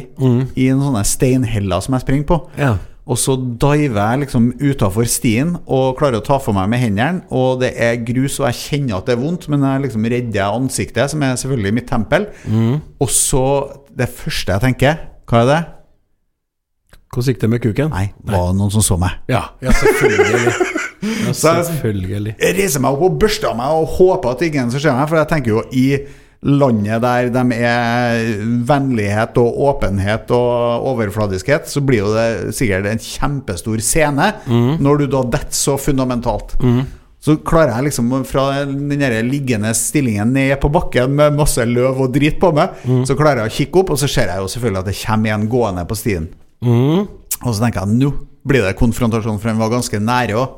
[0.56, 2.38] i en sånne steinheller som jeg springer på.
[2.56, 2.78] Ja.
[3.10, 7.24] Og så diver jeg liksom utafor stien og klarer å ta for meg med hendene.
[7.34, 10.54] Og det er grus, og jeg kjenner at det er vondt, men jeg liksom redder
[10.60, 12.30] ansiktet, som er selvfølgelig mitt tempel.
[13.02, 13.46] Og så
[14.00, 15.60] Det første jeg tenker, hva er det?
[17.10, 17.90] Hvordan gikk det med kuken?
[17.92, 19.18] Nei, var det noen som så meg?
[19.28, 20.54] Ja, ja selvfølgelig.
[21.02, 21.34] Ja,
[21.74, 22.36] selvfølgelig.
[22.38, 25.18] Jeg reiser meg opp og børster meg og håper at ingen som ser meg, for
[25.18, 25.88] jeg tenker jo i
[26.42, 28.22] landet der de er
[28.70, 34.30] vennlighet og åpenhet og overfladiskhet, så blir jo det sikkert en kjempestor scene
[34.80, 36.56] når du da detter så fundamentalt.
[37.20, 38.88] Så klarer jeg liksom fra den
[39.28, 43.52] liggende stillingen ned på bakken med masse løv og drit på meg, så klarer jeg
[43.52, 45.98] å kikke opp, og så ser jeg jo selvfølgelig at det kommer en gående på
[46.00, 46.30] stien.
[47.44, 48.14] Og så tenker jeg nå
[48.48, 50.56] blir det konfrontasjon, for han var ganske nære òg.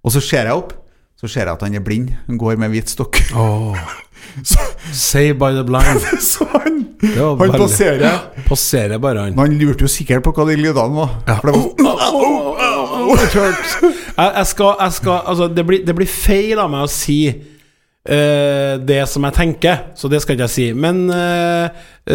[0.00, 0.72] Og så ser jeg opp,
[1.20, 2.14] så ser jeg at han er blind.
[2.30, 3.18] Han går med hvit stokk.
[4.46, 6.00] Så, Say by the blind.
[6.32, 8.18] så han, han veldig- passerer.
[8.46, 9.34] Passerer bare han.
[9.36, 11.14] Men han lurte jo sikkert på hva de lydene var.
[11.40, 11.60] For det var
[13.10, 17.18] Jeg, jeg skal, jeg skal Altså, det blir, det blir feil av meg å si
[17.30, 20.66] uh, det som jeg tenker, så det skal ikke jeg si.
[20.76, 21.68] Men uh,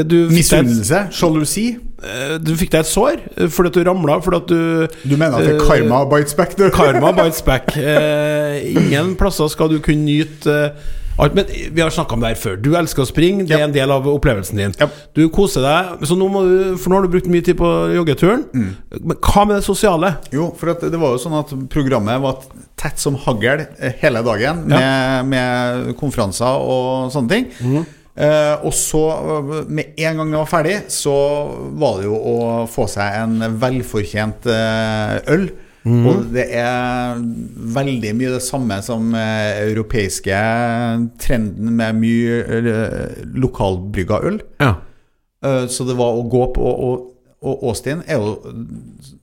[0.06, 1.08] du, Misunnelse?
[1.14, 1.68] Sjalusi?
[2.04, 5.16] Eh, du fikk deg et sår eh, fordi at du ramla, fordi at du Du
[5.16, 6.58] mener at det er Eh, karma bites back?
[6.58, 6.68] Du?
[6.74, 7.72] Karma bites back.
[7.78, 10.60] Ingen plasser skal du kunne nyte
[11.18, 11.34] alt.
[11.38, 12.58] Men vi har snakka om det her før.
[12.60, 13.46] Du elsker å springe.
[13.48, 14.76] Det er en del av opplevelsen din.
[14.82, 14.98] Yep.
[15.16, 16.06] Du koser deg.
[16.10, 18.44] Så nå må du, for nå har du brukt mye tid på joggeturen.
[18.52, 18.72] Mm.
[19.00, 20.16] Men hva med det sosiale?
[20.36, 22.44] Jo, for det var jo sånn at programmet var
[22.76, 23.64] tett som hagl
[24.02, 27.48] hele dagen, med, med konferanser og sånne ting.
[27.64, 27.94] Eh,
[28.64, 31.16] og så, eh, med en gang det var ferdig, så
[31.76, 32.36] var det jo å
[32.72, 35.48] få seg en velfortjent eh, øl.
[35.86, 37.20] Og det er
[37.76, 40.38] veldig mye det samme som eh, europeiske
[41.22, 44.40] trenden med mye eh, lokalbrygga øl.
[44.64, 44.72] Ja.
[45.46, 47.12] Eh, Så det var å gå på Og, og,
[47.46, 48.34] og Austin er jo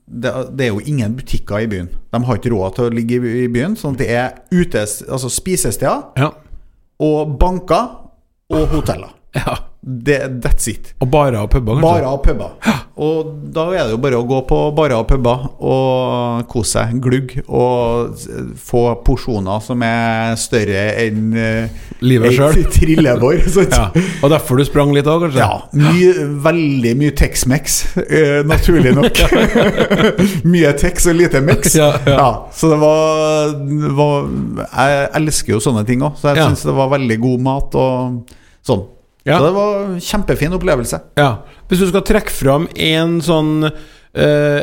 [0.06, 1.88] det, det er jo ingen butikker i byen.
[2.12, 3.74] De har ikke råd til å ligge i i byen.
[3.74, 6.30] Sånn at det er utes, altså spisesteder ja.
[7.02, 7.88] og banker
[8.52, 9.12] og hoteller.
[9.40, 9.58] ja.
[9.82, 10.92] Det, that's it.
[11.02, 11.82] Og barer og puber, kanskje?
[11.82, 12.52] Barer og puber.
[13.02, 16.92] Og da er det jo bare å gå på barer og puber og kose seg.
[17.02, 17.32] Glugg.
[17.50, 18.12] Og
[18.62, 22.60] få porsjoner som er større enn uh, Livet sjøl?
[22.76, 23.40] trillebår.
[23.72, 23.88] Ja.
[24.22, 25.42] Og derfor du sprang litt òg, kanskje?
[25.42, 29.18] Ja, mye, veldig mye Tex-Mex, eh, naturlig nok.
[30.52, 31.74] mye Tex og lite Mex.
[31.78, 32.28] Ja, ja.
[32.54, 33.56] så det var,
[33.98, 34.30] var
[34.76, 36.46] Jeg elsker jo sånne ting òg, så jeg Ja.
[36.52, 38.84] syns det var veldig god mat og sånn.
[39.22, 39.38] Ja.
[39.38, 41.02] Så det var en kjempefin opplevelse.
[41.18, 41.32] Ja.
[41.70, 43.72] Hvis du skal trekke fram en sånn
[44.12, 44.60] Uh,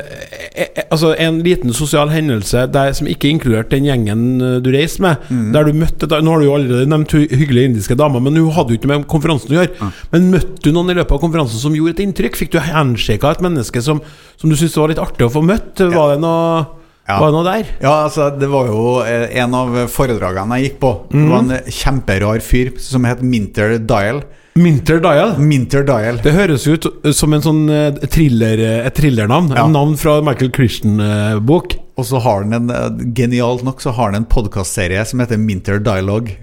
[0.54, 5.02] eh, Altså en liten sosial hendelse der, som ikke inkluderte den gjengen eh, du reiste
[5.02, 5.24] med.
[5.30, 5.48] Mm.
[5.56, 8.76] Der du møtte Nå har du jo allerede nevnt hyggelige indiske damer, men hun hadde
[8.76, 9.90] jo ikke med konferansen å gjøre.
[10.14, 12.38] Men møtte du noen i løpet av konferansen som gjorde et inntrykk?
[12.38, 14.04] Fikk du handshake av et menneske som,
[14.38, 15.82] som du syntes var litt artig å få møtt?
[15.82, 16.62] Var det noe,
[17.10, 17.20] Ja.
[17.20, 17.70] var det noe der?
[17.82, 20.92] Ja, altså, det var jo eh, en av foredragene jeg gikk på.
[21.10, 24.22] Det var en eh, kjemperar fyr som het Minter Dial.
[24.60, 25.34] Minter Dial.
[25.40, 26.18] Minter Dial.
[26.22, 26.86] Det høres ut
[27.16, 29.54] som en sånn eh, thriller, et thrillernavn.
[29.56, 29.66] Ja.
[29.66, 31.78] En navn fra Michael Christian-bok.
[32.00, 35.38] Og så har han en, eh, genialt nok, så har han en podkastserie som heter
[35.42, 36.38] Minter Dialogue.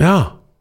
[0.00, 0.18] Ja.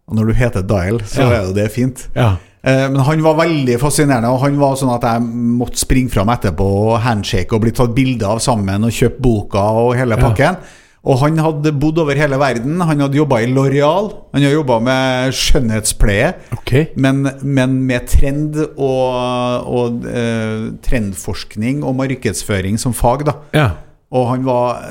[0.07, 1.29] Og når du heter Dial, så Ja.
[1.41, 2.07] er jo det fint.
[2.15, 2.37] ja.
[2.63, 5.21] Eh, Men han var veldig fascinerende, og han var sånn at jeg
[5.61, 9.63] måtte springe fram etterpå og handshake og bli tatt bilde av sammen og kjøpe boka
[9.81, 10.29] og hele Ja.
[10.29, 10.57] pakken.
[11.03, 12.79] Og han hadde bodd over hele verden.
[12.79, 14.11] Han hadde jobba i Loreal.
[14.35, 16.35] Han har jobba med skjønnhetspleie.
[16.53, 16.85] okay.
[16.95, 23.33] Men, men med trend og, og eh, trendforskning og markedsføring som fag, da.
[23.57, 23.69] Ja.
[24.11, 24.83] Og han var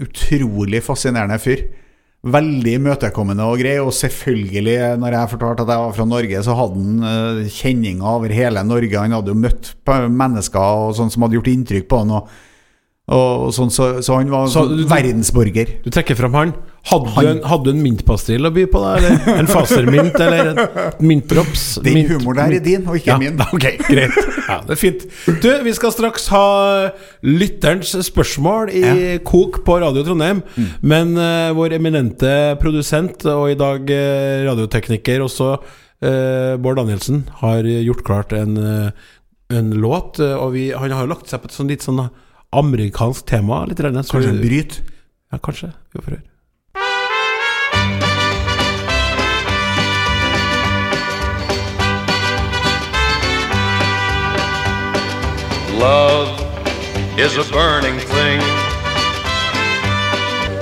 [0.00, 1.60] utrolig fascinerende fyr.
[2.24, 3.74] Veldig imøtekommende og grei.
[3.82, 8.08] Og selvfølgelig, når jeg fortalte at jeg var fra Norge, så hadde han eh, kjenninger
[8.14, 8.96] over hele Norge.
[8.96, 12.14] Han hadde jo møtt mennesker og sånn som hadde gjort inntrykk på han.
[12.16, 12.34] Og,
[13.12, 15.74] og sånn, så, så han var Så sånn du- verdensborger.
[15.84, 16.54] Du trekker fram han.
[16.88, 18.94] Hadde, Han- Du, en, hadde du en mintpastill å by på, da?
[18.96, 20.16] Eller en fasermint?
[20.20, 21.78] eller en mintdrops?
[21.84, 23.36] Den Mint- humoren der er din, og ikke ja, min.
[23.56, 24.16] Ok, greit.
[24.48, 25.04] Ja, det er fint.
[25.40, 26.42] Du, vi skal straks ha
[27.24, 28.82] lytterens spørsmål i
[29.24, 30.42] Kok på Radio Trondheim.
[30.56, 30.68] Mm.
[30.84, 37.64] Men uh, vår eminente produsent, og i dag uh, radiotekniker også, uh, Bård Danielsen, har
[37.68, 38.56] gjort klart en,
[39.52, 40.20] en låt.
[40.24, 42.04] Og vi, han har jo lagt seg på et sånn litt sånn
[42.58, 43.64] amerikansk tema.
[43.66, 44.82] Litt, så- Kanskje en bryt.
[45.32, 45.72] Ja, kanskje.
[45.92, 46.22] Vi får høre.
[55.78, 56.28] Love
[57.18, 58.40] is a burning thing.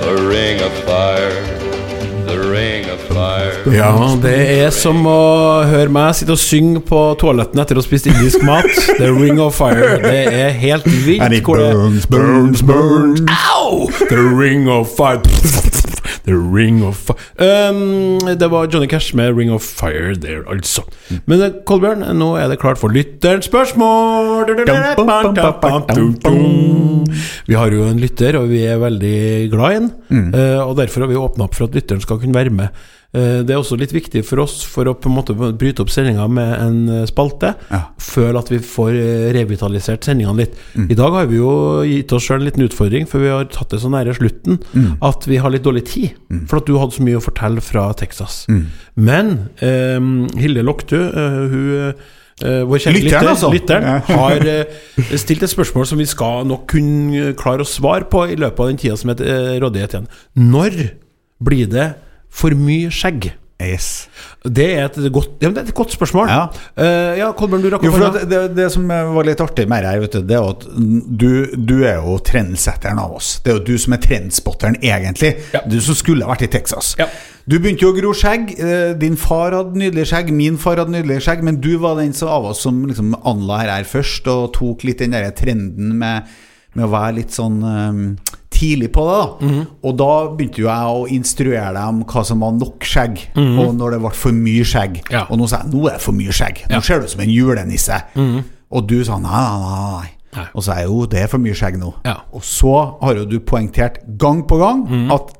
[0.03, 1.31] a ring of fire,
[3.73, 3.91] Ja,
[4.23, 8.07] det er som å høre meg sitte og synge på toaletten etter å ha spist
[8.11, 8.69] indisk mat.
[8.99, 9.97] The Ring of Fire.
[10.03, 11.21] Det er helt vilt.
[11.21, 13.23] And it burns, burns, burns.
[13.53, 13.89] Au!
[14.09, 15.82] The Ring of Fire.
[16.25, 20.85] The Ring of Fire um, Det var Johnny Cash med Ring of Fire der, altså.
[21.27, 24.53] Men eh, Kolbjørn, nå er det klart for lytterens spørsmål.
[27.47, 29.19] Vi har jo en lytter, og vi er veldig
[29.51, 29.91] glad i den.
[30.13, 30.27] Mm.
[30.63, 32.83] og derfor har vi åpna opp for at lytteren skal kunne være med.
[33.13, 35.91] Eh, det er også litt viktig for oss for å på en måte bryte opp
[35.93, 37.53] sendinga med en eh, spalte.
[37.69, 37.81] Ja.
[38.01, 40.57] Føle at vi får eh, revitalisert sendingene litt.
[40.81, 41.53] I dag har vi jo
[41.85, 44.57] gitt oss sjøl en liten utfordring, for vi har tatt det så nære slutten
[45.03, 46.17] at vi har litt dårlig tid.
[46.49, 48.43] For at du hadde så mye å fortelle fra Texas.
[48.97, 50.01] Men eh,
[50.41, 53.49] Hilde Loktu, eh, hun eh, vår kjære Lytteren, lytter, altså.
[53.53, 54.47] lytteren har
[55.21, 58.71] stilt et spørsmål som vi skal nok kunne klare å svare på i løpet av
[58.71, 60.09] den tida som er eh, rådighet igjen.
[60.49, 60.79] Når
[61.43, 61.91] blir det
[62.33, 63.31] for mye skjegg?
[63.63, 64.07] Yes.
[64.43, 66.27] Det er godt, det er et godt spørsmål.
[66.27, 66.47] Ja.
[66.75, 68.23] uh, ja Kolbjørn, du rakk opp hånda.
[68.27, 72.17] det, det som var litt artig med du, det er at du, du er jo
[72.25, 73.37] trendsetteren av oss.
[73.45, 75.35] Det er jo du som er trendspotteren, egentlig.
[75.55, 75.63] Ja.
[75.69, 76.93] Du som skulle vært i Texas.
[76.99, 77.07] Ja.
[77.47, 78.53] Du begynte jo å gro skjegg.
[78.57, 82.15] Eh, Din far hadde nydelig skjegg, min far hadde nydelig skjegg, men du var den
[82.15, 85.95] som av oss som liksom anla her, her først, og tok litt den der trenden
[85.99, 86.29] med,
[86.75, 89.17] med å være litt sånn eh, tidlig på det.
[89.19, 89.61] da mm.
[89.83, 93.75] Og da begynte jo jeg å instruere deg om hva som var nok skjegg, og
[93.79, 94.99] når det ble for mye skjegg.
[95.03, 95.11] Mhm.
[95.17, 95.25] Ja.
[95.29, 96.63] Og nå sa jeg nå er det for mye skjegg.
[96.67, 96.77] Nå Ja.
[96.79, 96.83] Mhm.
[96.87, 98.01] ser du ut som en julenisse.
[98.73, 100.09] Og du sa nei, nei, nei.
[100.35, 100.47] nei.
[100.55, 101.93] Og så sa jo, det er for mye skjegg nå.
[102.05, 102.13] Ja.
[102.13, 102.33] Mhm.
[102.33, 105.33] Og så har jo du poengtert gang på gang at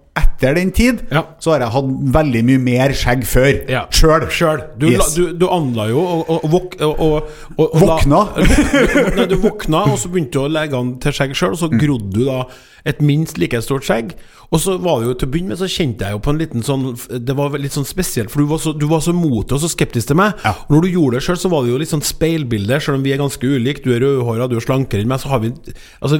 [0.43, 1.21] etter den tid Ja.
[1.39, 3.69] så har jeg hatt veldig mye mer skjegg før.
[3.71, 3.85] Ja.
[3.89, 4.25] Sjøl.
[4.29, 4.61] Sjøl.
[4.77, 5.13] Du, Yes.
[5.15, 8.21] du, du anla jo og, og, våk, og, og, og, og la- Våkna?
[9.17, 11.63] Nei, du våkna, og så begynte du å legge an til skjegg sjøl, og Mm.
[11.63, 12.41] så grodde du da
[12.85, 14.13] et minst like stort skjegg.
[14.53, 16.37] Og så var det jo til å begynne med, så kjente jeg jo på en
[16.37, 16.83] liten sånn
[17.25, 19.69] Det var litt sånn spesielt, for du var så, du var så mot og så
[19.71, 20.37] skeptisk til meg.
[20.45, 20.53] Ja.
[20.67, 23.05] Og når du gjorde det sjøl, så var det jo litt sånn speilbilde, sjøl om
[23.05, 23.81] vi er ganske ulike.
[23.85, 25.53] Du er rødhåra, du er slankere enn meg, så har vi
[26.03, 26.19] Altså,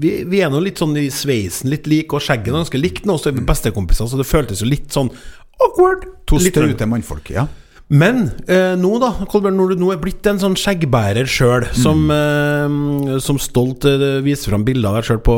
[0.00, 3.08] vi, vi er nå litt sånn i sveisen litt like, og skjegget er ganske likt
[3.08, 5.12] nå, så er vi bestekompiser, så det føltes jo litt sånn
[5.60, 6.08] awkward.
[6.30, 7.46] To staute mannfolk, ja.
[7.92, 12.06] Men eh, nå, da, Kolbjørn, når du nå er blitt en sånn skjeggbærer sjøl, som,
[12.10, 15.36] eh, som stolt eh, viser fram bilder av deg sjøl på,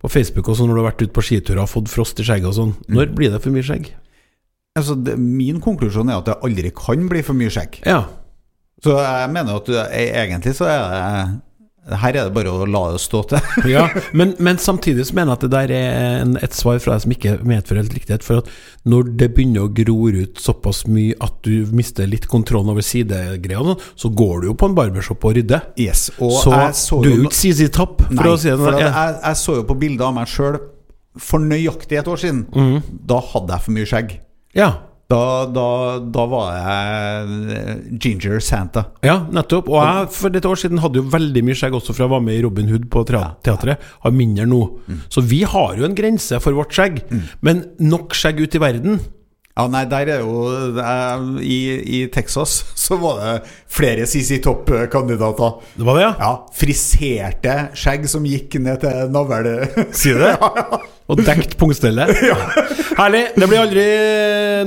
[0.00, 2.26] på Facebook og sånn når du har vært ute på skitur og fått frost i
[2.26, 3.90] skjegget og sånn, når blir det for mye skjegg?
[4.78, 7.82] Altså, det, min konklusjon er at det aldri kan bli for mye skjegg.
[7.86, 8.04] Ja.
[8.82, 11.02] Så jeg mener at du, e- egentlig så er det
[11.84, 13.40] Her er det bare å la det stå til.
[13.74, 13.82] Ja,
[14.16, 17.04] men, men samtidig så mener jeg at det der er en, et svar fra deg
[17.04, 18.24] som ikke medfører helt riktighet.
[18.24, 18.48] For at
[18.88, 23.76] når det begynner å gro ut såpass mye at du mister litt kontrollen over sidegreiene,
[24.00, 25.66] så går du jo på en barbershop og rydder.
[25.80, 28.56] Yes, og så, så du er jo ikke CZ Topp, for Nei, å si det
[28.62, 28.80] sånn.
[28.80, 30.58] jeg, jeg så jo på bilder av meg sjøl
[31.20, 32.42] for nøyaktig et år siden.
[32.56, 32.80] Mm.
[33.12, 34.18] Da hadde jeg for mye skjegg.
[34.56, 34.72] ja.
[35.12, 35.64] Da, da,
[36.00, 38.86] da var jeg Ginger Santa.
[39.04, 39.68] Ja, nettopp.
[39.68, 42.24] Og jeg for et år siden hadde jo veldig mye skjegg også fra jeg var
[42.24, 43.84] med i Robin Hood på teatret.
[44.04, 44.62] Har mindre nå.
[45.12, 47.02] Så vi har jo en grense for vårt skjegg.
[47.44, 48.98] Men nok skjegg ut i verden.
[49.54, 50.48] Ja, nei, der er jo
[51.38, 53.34] i, I Texas så var det
[53.70, 55.60] flere CC Topp-kandidater.
[55.78, 56.14] Det var det, ja?
[56.18, 59.52] Ja, Friserte skjegg som gikk ned til navl...
[59.98, 60.82] Sier du det?
[61.12, 62.10] Og dekt pungstellet.
[63.00, 63.24] Herlig.
[63.36, 63.84] Det blir aldri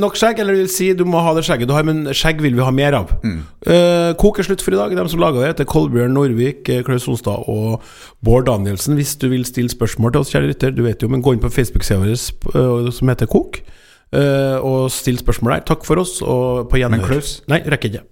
[0.02, 0.42] nok skjegg.
[0.44, 2.74] Eller vil si, du må ha det skjegget du har, men skjegg vil vi ha
[2.74, 3.14] mer av.
[3.26, 4.94] Eh, kok er slutt for i dag.
[4.94, 7.82] De som laga det, heter Kolbjørn Norvik, eh, Klaus Sonstad og
[8.22, 8.96] Bård Danielsen.
[9.00, 11.42] Hvis du vil stille spørsmål til oss, kjære lytter, du vet jo, men gå inn
[11.42, 12.14] på Facebook-sida vår
[12.54, 13.64] uh, som heter Kok,
[14.12, 15.66] og still spørsmål der.
[15.74, 17.02] Takk for oss, og på gjenhør.
[17.02, 17.42] Men Klaus?
[17.52, 18.06] Nei, rekker ikke.